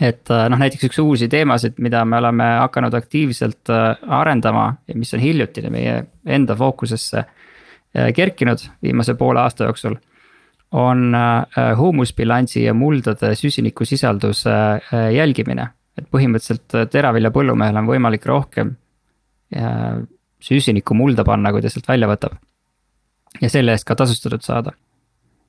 [0.00, 4.96] et äh, noh, näiteks üks uusi teemasid, mida me oleme hakanud aktiivselt äh, arendama ja
[4.98, 7.24] mis on hiljutine meie enda fookusesse
[8.16, 9.98] kerkinud viimase poole aasta jooksul
[10.72, 11.12] on
[11.76, 14.54] huumusbilansi ja muldade süsinikusisalduse
[15.12, 15.66] jälgimine.
[15.98, 18.70] et põhimõtteliselt teravilja põllumehel on võimalik rohkem
[20.42, 22.38] süsinikku mulda panna, kui ta sealt välja võtab.
[23.40, 24.72] ja selle eest ka tasustatud saada.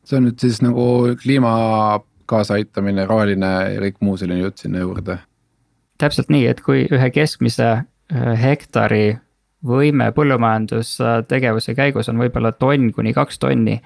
[0.04, 5.18] see on nüüd siis nagu kliima kaasaaitamine, roheline ja kõik muu selline jutt sinna juurde.
[5.98, 7.84] täpselt nii, et kui ühe keskmise
[8.42, 9.18] hektari
[9.64, 13.80] võime põllumajandustegevuse käigus on võib-olla tonn kuni kaks tonni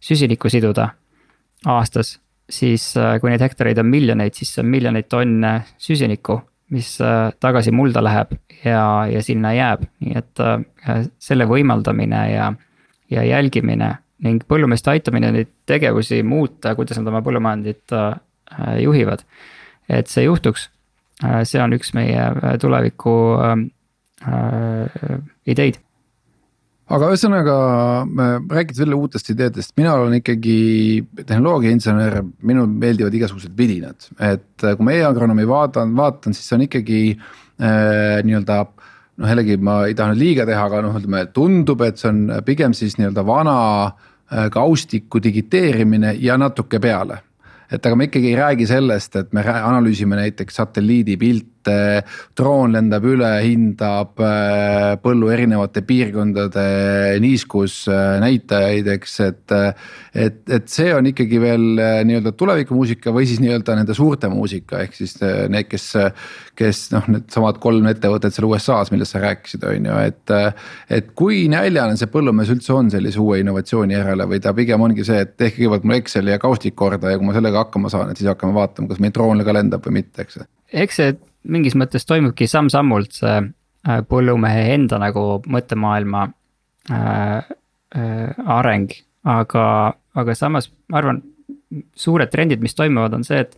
[0.00, 0.90] süsinikku siduda
[1.66, 2.18] aastas.
[2.50, 6.40] siis kui neid hektareid on miljoneid, siis see on miljoneid tonne süsinikku,
[6.70, 6.92] mis
[7.42, 10.42] tagasi mulda läheb ja, ja sinna jääb, nii et
[11.18, 12.52] selle võimaldamine ja,
[13.10, 13.90] ja jälgimine
[14.22, 17.94] ning põllumeeste aitamine neid tegevusi muuta, kuidas nad oma põllumajandit
[18.84, 19.24] juhivad.
[19.88, 20.68] et see juhtuks,
[21.48, 22.28] see on üks meie
[22.60, 25.80] tuleviku äh, ideid.
[26.90, 27.56] Aga ühesõnaga
[28.50, 30.56] rääkides jälle uutest ideedest, mina olen ikkagi
[31.22, 37.00] tehnoloogiainsener, minul meeldivad igasugused vidinad, et kui ma e-agronoomi vaatan, vaatan, siis see on ikkagi
[37.14, 38.60] äh, nii-öelda
[39.20, 42.22] noh, jällegi ma ei taha nüüd liiga teha, aga noh, ütleme tundub, et see on
[42.46, 47.22] pigem siis nii-öelda vana äh, kaustiku digiteerimine ja natuke peale.
[47.70, 51.49] Et aga me ikkagi ei räägi sellest, et me analüüsime näiteks satelliidipilte,
[52.36, 56.64] droon lendab üle, hindab äh, põllu erinevate piirkondade
[57.22, 59.56] niiskusnäitajaid, eks, et.
[60.14, 61.66] et, et see on ikkagi veel
[62.08, 65.90] nii-öelda tulevikumuusika või siis nii-öelda nende suurte muusika, ehk siis need, kes.
[66.60, 70.34] kes noh, needsamad kolm ettevõtet seal USA-s, millest sa rääkisid, on ju, et.
[70.92, 75.06] et kui näljane see põllumees üldse on sellise uue innovatsiooni järele või ta pigem ongi
[75.06, 78.12] see, et tehke kõigepealt mul Exceli ja kaustik korda ja kui ma sellega hakkama saan,
[78.12, 80.40] et siis hakkame vaatama, kas meil droon ka lendab või mitte, eks.
[80.84, 81.16] eks see
[81.48, 86.26] mingis mõttes toimubki samm-sammult see äh, põllumehe enda nagu mõttemaailma
[86.92, 87.50] äh,
[87.96, 88.90] äh, areng,
[89.24, 89.66] aga,
[90.14, 91.22] aga samas ma arvan,
[91.96, 93.56] suured trendid, mis toimuvad, on see, et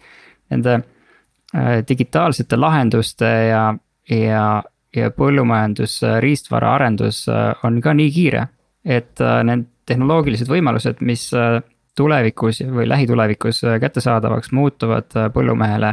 [0.53, 3.65] nende äh, digitaalsete lahenduste ja,
[4.11, 4.47] ja,
[4.97, 8.47] ja põllumajandusriistvara arendus äh, on ka nii kiire,
[8.85, 11.25] et äh, need tehnoloogilised võimalused, mis
[11.99, 15.91] tulevikus või lähitulevikus kättesaadavaks muutuvad põllumehele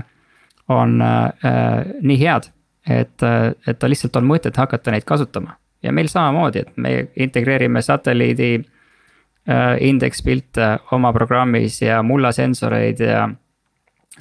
[0.69, 2.49] on äh, nii head,
[2.89, 5.57] et, äh, et ta lihtsalt on mõtet hakata neid kasutama.
[5.83, 13.23] ja meil samamoodi, et me integreerime satelliidi äh, indekspilte oma programmis ja mullasensoreid ja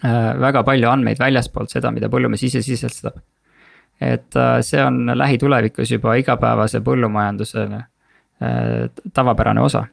[0.05, 3.18] äh, väga palju andmeid väljaspoolt seda, mida põllumees ise sisestab.
[4.01, 9.86] et äh, see on lähitulevikus juba igapäevase põllumajanduse äh, tavapärane osa.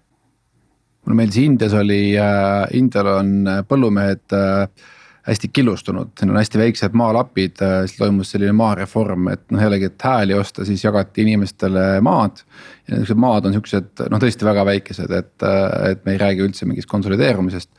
[1.06, 4.70] meil siis Indias oli äh,, Indial on põllumehed äh,
[5.26, 9.90] hästi killustunud, siin on hästi väiksed maalapid, äh, siis toimus selline maareform, et noh, jällegi,
[9.90, 12.44] et hääli osta, siis jagati inimestele maad.
[12.88, 16.46] ja niisugused maad on siuksed noh, tõesti väga väikesed, et, äh, et me ei räägi
[16.46, 17.70] üldse mingist konsolideerumisest.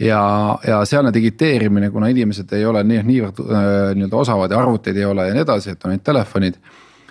[0.00, 0.22] ja,
[0.66, 5.04] ja sealne digiteerimine, kuna inimesed ei ole nii, niivõrd äh, nii-öelda osavad ja arvuteid ei
[5.04, 6.58] ole ja nii edasi, et on ainult telefonid.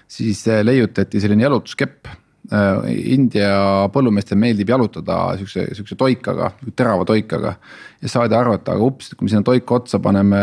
[0.07, 2.07] siis leiutati selline jalutuskepp
[2.49, 3.49] India
[3.93, 7.53] põllumeestel meeldib jalutada siukse, siukse toikaga, terava toikaga.
[8.01, 10.39] ja saadi aru, et aga ups, kui me sinna toika otsa paneme,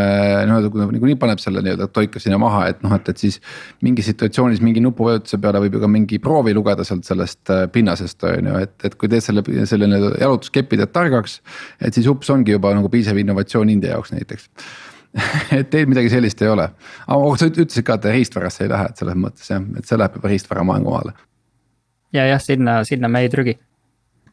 [0.47, 3.41] noh kui ta niikuinii paneb selle nii-öelda toika sinna maha, et noh, et, et siis.
[3.83, 8.23] mingis situatsioonis mingi nupuvajutuse peale võib ju ka mingi proovi lugeda sealt sellest äh, pinnasest
[8.29, 11.41] on ju, et, et kui teed selle, selle nii-öelda jalutuskepi teed targaks.
[11.81, 14.51] et siis ups ongi juba nagu piisav innovatsioon India jaoks näiteks
[15.59, 16.69] et teil midagi sellist ei ole,
[17.09, 20.21] aga sa ütlesid ka, et riistvarasse ei lähe, et selles mõttes jah, et see läheb
[20.21, 21.17] juba riistvara maangumaale
[22.13, 23.57] ja jah, sinna, sinna me ei trügi.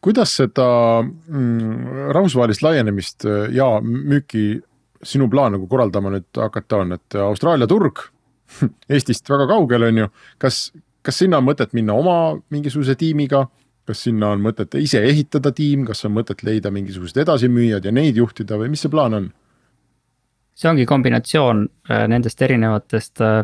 [0.03, 0.67] kuidas seda
[1.03, 4.61] mm, rahvusvahelist laienemist äh, ja müüki
[5.03, 8.07] sinu plaan nagu korraldama nüüd hakata on, et Austraalia turg
[8.93, 10.07] Eestist väga kaugel, on ju,
[10.41, 10.67] kas,
[11.01, 12.17] kas sinna on mõtet minna oma
[12.53, 13.47] mingisuguse tiimiga?
[13.83, 18.15] kas sinna on mõtet ise ehitada tiim, kas on mõtet leida mingisugused edasimüüjad ja neid
[18.15, 19.25] juhtida või mis see plaan on?
[20.55, 23.41] see ongi kombinatsioon äh, nendest erinevatest äh,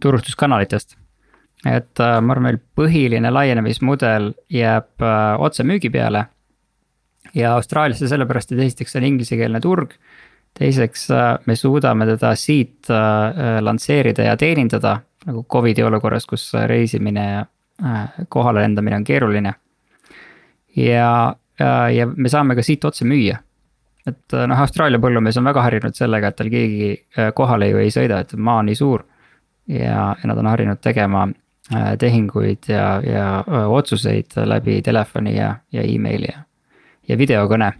[0.00, 0.96] turustuskanalitest
[1.64, 6.26] et äh, ma arvan, meil põhiline laienemismudel jääb äh, otsemüügi peale.
[7.34, 9.96] ja Austraaliasse sellepärast, et esiteks see on inglisekeelne turg.
[10.58, 12.88] teiseks äh, me suudame teda siit
[13.60, 17.46] lansseerida ja teenindada nagu Covidi olukorras, kus reisimine ja
[18.28, 19.54] kohale lendamine on keeruline.
[20.76, 21.34] ja,
[21.94, 23.38] ja me saame ka siit otse müüa
[24.06, 26.88] et noh, Austraalia põllumees on väga harjunud sellega, et tal keegi
[27.34, 29.04] kohale ju ei sõida, et maa on nii suur.
[29.68, 31.24] ja, ja nad on harjunud tegema
[31.98, 36.44] tehinguid ja, ja äh, otsuseid läbi telefoni ja, ja emaili ja,
[37.08, 37.72] ja videokõne.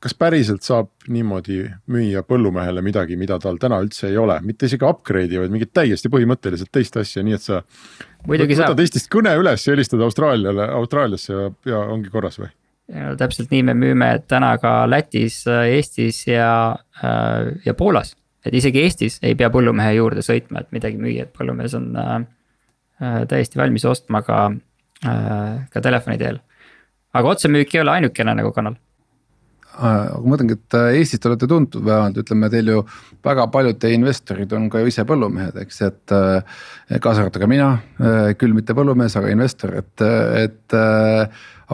[0.00, 1.62] kas päriselt saab niimoodi
[1.92, 6.08] müüa põllumehele midagi, mida tal täna üldse ei ole, mitte isegi upgrade'i, vaid mingit täiesti
[6.12, 7.62] põhimõtteliselt teist asja, nii et sa.
[8.26, 12.48] võtad Eestist kõne üles ja helistad Austraaliale, Austraaliasse ja, ja ongi korras või?
[12.90, 18.16] Ja, täpselt nii me müüme täna ka Lätis, Eestis ja, äh, ja Poolas.
[18.44, 22.20] et isegi Eestis ei pea põllumehe juurde sõitma, et midagi müüa, et põllumees on äh,
[22.20, 22.39] Äh,
[23.00, 24.44] täiesti valmis ostma ka,
[25.06, 26.40] äh, ka telefoni teel.
[27.14, 28.76] aga otsemüük ei ole ainukene nagu kanal
[29.80, 32.82] aga ma mõtlengi, et äh, Eestis te olete tuntud vähemalt ütleme, teil ju
[33.24, 36.14] väga paljud teie investorid on ka ju ise põllumehed, eks, et.
[37.00, 37.70] kaasa arvatud ka mina,
[38.40, 40.06] küll mitte põllumees, aga investor, et,
[40.44, 40.76] et.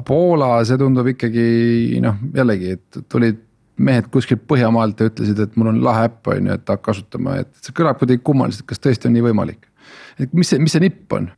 [0.07, 3.39] Poola, see tundub ikkagi noh, jällegi, et tulid
[3.77, 7.41] mehed kuskilt Põhjamaalt ja ütlesid, et mul on lahe äpp on ju, et hakka kasutama,
[7.43, 9.69] et see kõlab kuidagi kummaliselt, kas tõesti on nii võimalik?
[10.21, 11.29] Et mis see, mis see nipp on?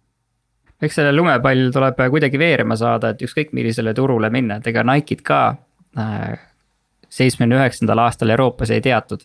[0.83, 5.25] eks selle lumepall tuleb kuidagi veerema saada, et ükskõik millisele turule minna, et ega Nike'it
[5.27, 5.41] ka
[5.99, 6.39] äh,
[7.11, 9.25] seitsmekümne üheksandal aastal Euroopas ei teatud.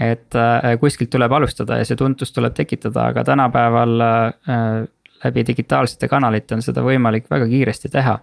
[0.00, 4.70] et äh, kuskilt tuleb alustada ja see tuntus tuleb tekitada, aga tänapäeval äh,
[5.24, 8.18] läbi digitaalsete kanalite on seda võimalik väga kiiresti teha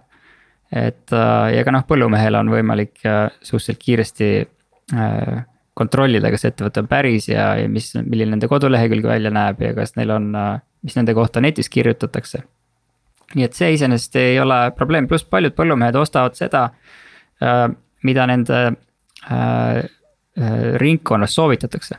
[0.72, 3.02] et ja ka noh, põllumehel on võimalik
[3.44, 4.28] suhteliselt kiiresti
[5.78, 9.96] kontrollida, kas ettevõte on päris ja, ja mis, milline nende kodulehekülg välja näeb ja kas
[9.96, 10.28] neil on,
[10.84, 12.42] mis nende kohta netis kirjutatakse.
[13.34, 16.66] nii et see iseenesest ei ole probleem, pluss paljud põllumehed ostavad seda,
[18.04, 18.58] mida nende
[20.82, 21.96] ringkonnas soovitatakse.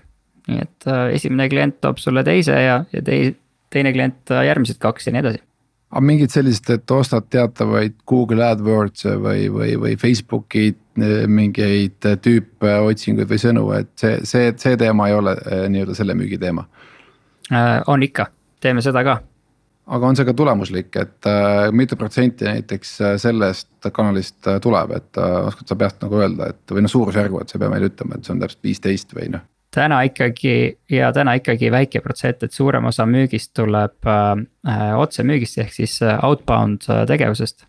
[0.48, 3.34] nii et esimene klient toob sulle teise ja, ja tei-,
[3.74, 5.44] teine klient järgmised kaks ja nii edasi
[5.94, 13.30] aga mingid sellised, et ostad teatavaid Google AdWords'e või, või, või Facebooki mingeid tüüpe otsinguid
[13.30, 16.66] või sõnu, et see, see, see teema ei ole eh, nii-öelda selle müügi teema
[17.52, 17.80] äh,?
[17.88, 18.28] on ikka,
[18.62, 19.16] teeme seda ka.
[19.98, 25.40] aga on see ka tulemuslik, et äh, mitu protsenti näiteks sellest kanalist tuleb, et äh,
[25.48, 28.20] oskad sa peast nagu öelda, et või noh, suurusjärgu, et sa ei pea meile ütlema,
[28.20, 32.54] et see on täpselt viisteist või noh täna ikkagi ja täna ikkagi väike protsent, et
[32.54, 37.66] suurem osa müügist tuleb äh, otsemüügist ehk siis äh, outbound äh, tegevusest.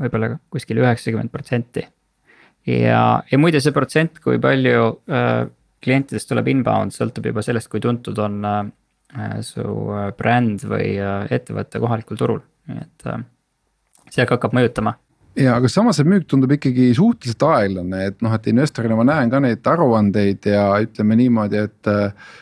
[0.00, 1.82] võib-olla kuskil üheksakümmend protsenti.
[2.68, 5.44] Ja, ja muide, see protsent, kui palju äh,
[5.80, 8.64] klientidest tuleb inbound, sõltub juba sellest, kui tuntud on äh,
[9.46, 13.22] su äh, bränd või äh, ettevõte kohalikul turul, nii et äh,
[14.10, 14.96] see hakkab mõjutama
[15.38, 19.30] ja aga samas see müük tundub ikkagi suhteliselt aeglane, et noh, et investorina ma näen
[19.30, 21.90] ka neid aruandeid ja ütleme niimoodi, et.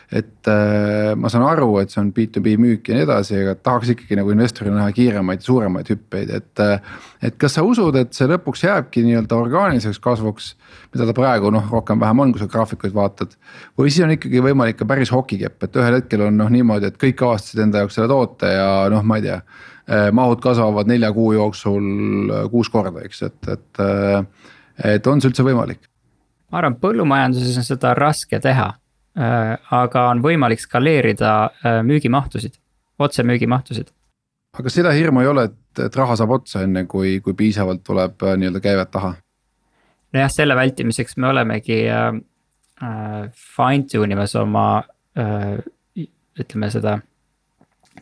[0.09, 3.93] et äh, ma saan aru, et see on B2B müük ja nii edasi, aga tahaks
[3.93, 6.65] ikkagi nagu investorina näha kiiremaid, suuremaid hüppeid, et.
[7.21, 10.53] et kas sa usud, et see lõpuks jääbki nii-öelda orgaaniliseks kasvuks,
[10.93, 13.37] mida ta praegu noh, rohkem-vähem on, kui sa graafikuid vaatad.
[13.77, 17.01] või siis on ikkagi võimalik ka päris hokikepp, et ühel hetkel on noh niimoodi, et
[17.01, 19.43] kõik avastasid enda jaoks selle toote ja noh, ma ei tea
[19.78, 19.78] Äh,
[20.13, 24.49] mahud kasvavad nelja kuu jooksul äh, kuus korda, eks, et, et, äh,
[24.95, 25.87] et on see üldse võimalik?
[26.49, 28.71] ma arvan, põllumajanduses on seda raske teha,
[29.75, 31.33] aga on võimalik skaleerida
[31.85, 32.55] müügimahtusid,
[32.97, 33.91] otsemüügimahtusid.
[34.57, 38.25] aga seda hirmu ei ole, et, et raha saab otsa, enne kui, kui piisavalt tuleb
[38.25, 39.13] nii-öelda käivet taha?
[40.13, 44.65] nojah, selle vältimiseks me olemegi äh, fine tune imas oma
[45.19, 45.59] äh,
[46.39, 46.99] ütleme seda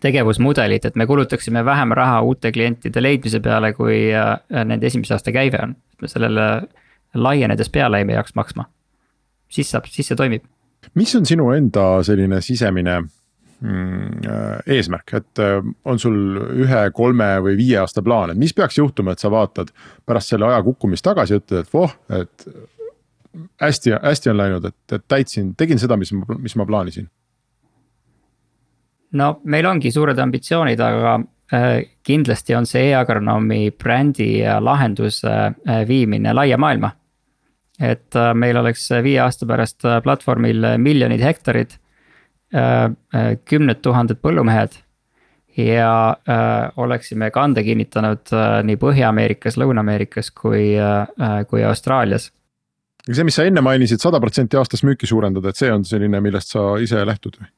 [0.02, 5.32] tegevusmudelit, et me kulutaksime vähem raha uute klientide leidmise peale, kui äh, nende esimese aasta
[5.32, 5.76] käive on.
[6.02, 6.48] me sellele
[7.14, 8.66] laienedes peale ei peaks maksma.
[9.50, 10.44] siis saab, siis see toimib.
[10.96, 17.30] mis on sinu enda selline sisemine mm, äh, eesmärk, et äh, on sul ühe, kolme
[17.44, 19.74] või viie aasta plaan, et mis peaks juhtuma, et sa vaatad
[20.06, 22.50] pärast selle aja kukkumist tagasi ja ütled, et voh, et
[23.62, 27.10] hästi, hästi on läinud, et, et täitsin, tegin seda, mis mis ma plaanisin
[29.12, 31.18] no meil ongi suured ambitsioonid, aga
[31.54, 36.92] äh, kindlasti on see e-agronoomi brändi ja lahenduse äh, viimine laia maailma.
[37.80, 41.78] et äh, meil oleks viie aasta pärast platvormil miljonid hektarid,
[43.46, 44.78] kümned tuhanded põllumehed
[45.58, 52.32] ja äh, oleksime kande kinnitanud äh, nii Põhja-Ameerikas, Lõuna-Ameerikas kui äh,, kui Austraalias.
[53.12, 56.54] see, mis sa enne mainisid, sada protsenti aastas müüki suurendada, et see on selline, millest
[56.54, 57.50] sa ise lähtud või?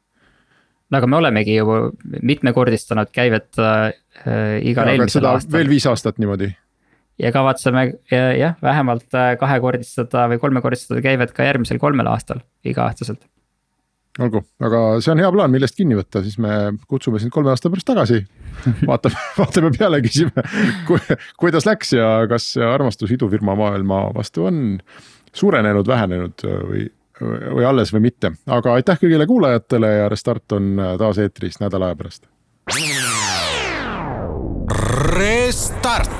[0.89, 1.79] No aga me olemegi ju
[2.25, 3.91] mitmekordistanud käivet äh,
[4.65, 5.55] igal eelmisel aastal.
[5.57, 6.49] veel viis aastat niimoodi.
[7.19, 13.21] ja kavatseme jah, vähemalt äh, kahekordistada või kolmekordistada käivet ka järgmisel kolmel aastal, iga-aastaselt.
[14.19, 17.71] olgu, aga see on hea plaan, millest kinni võtta, siis me kutsume sind kolme aasta
[17.71, 18.23] pärast tagasi.
[18.89, 20.45] vaatame, vaatame peale, küsime
[20.89, 20.99] ku,
[21.39, 24.63] kuidas läks ja kas armastus idufirma maailma vastu on
[25.37, 26.87] suurenenud, vähenenud või
[27.21, 31.91] või alles või mitte, aga aitäh kõigile kuulajatele ja Restart on äh, taas eetris nädala
[31.91, 32.27] aja pärast.
[35.19, 36.18] Restart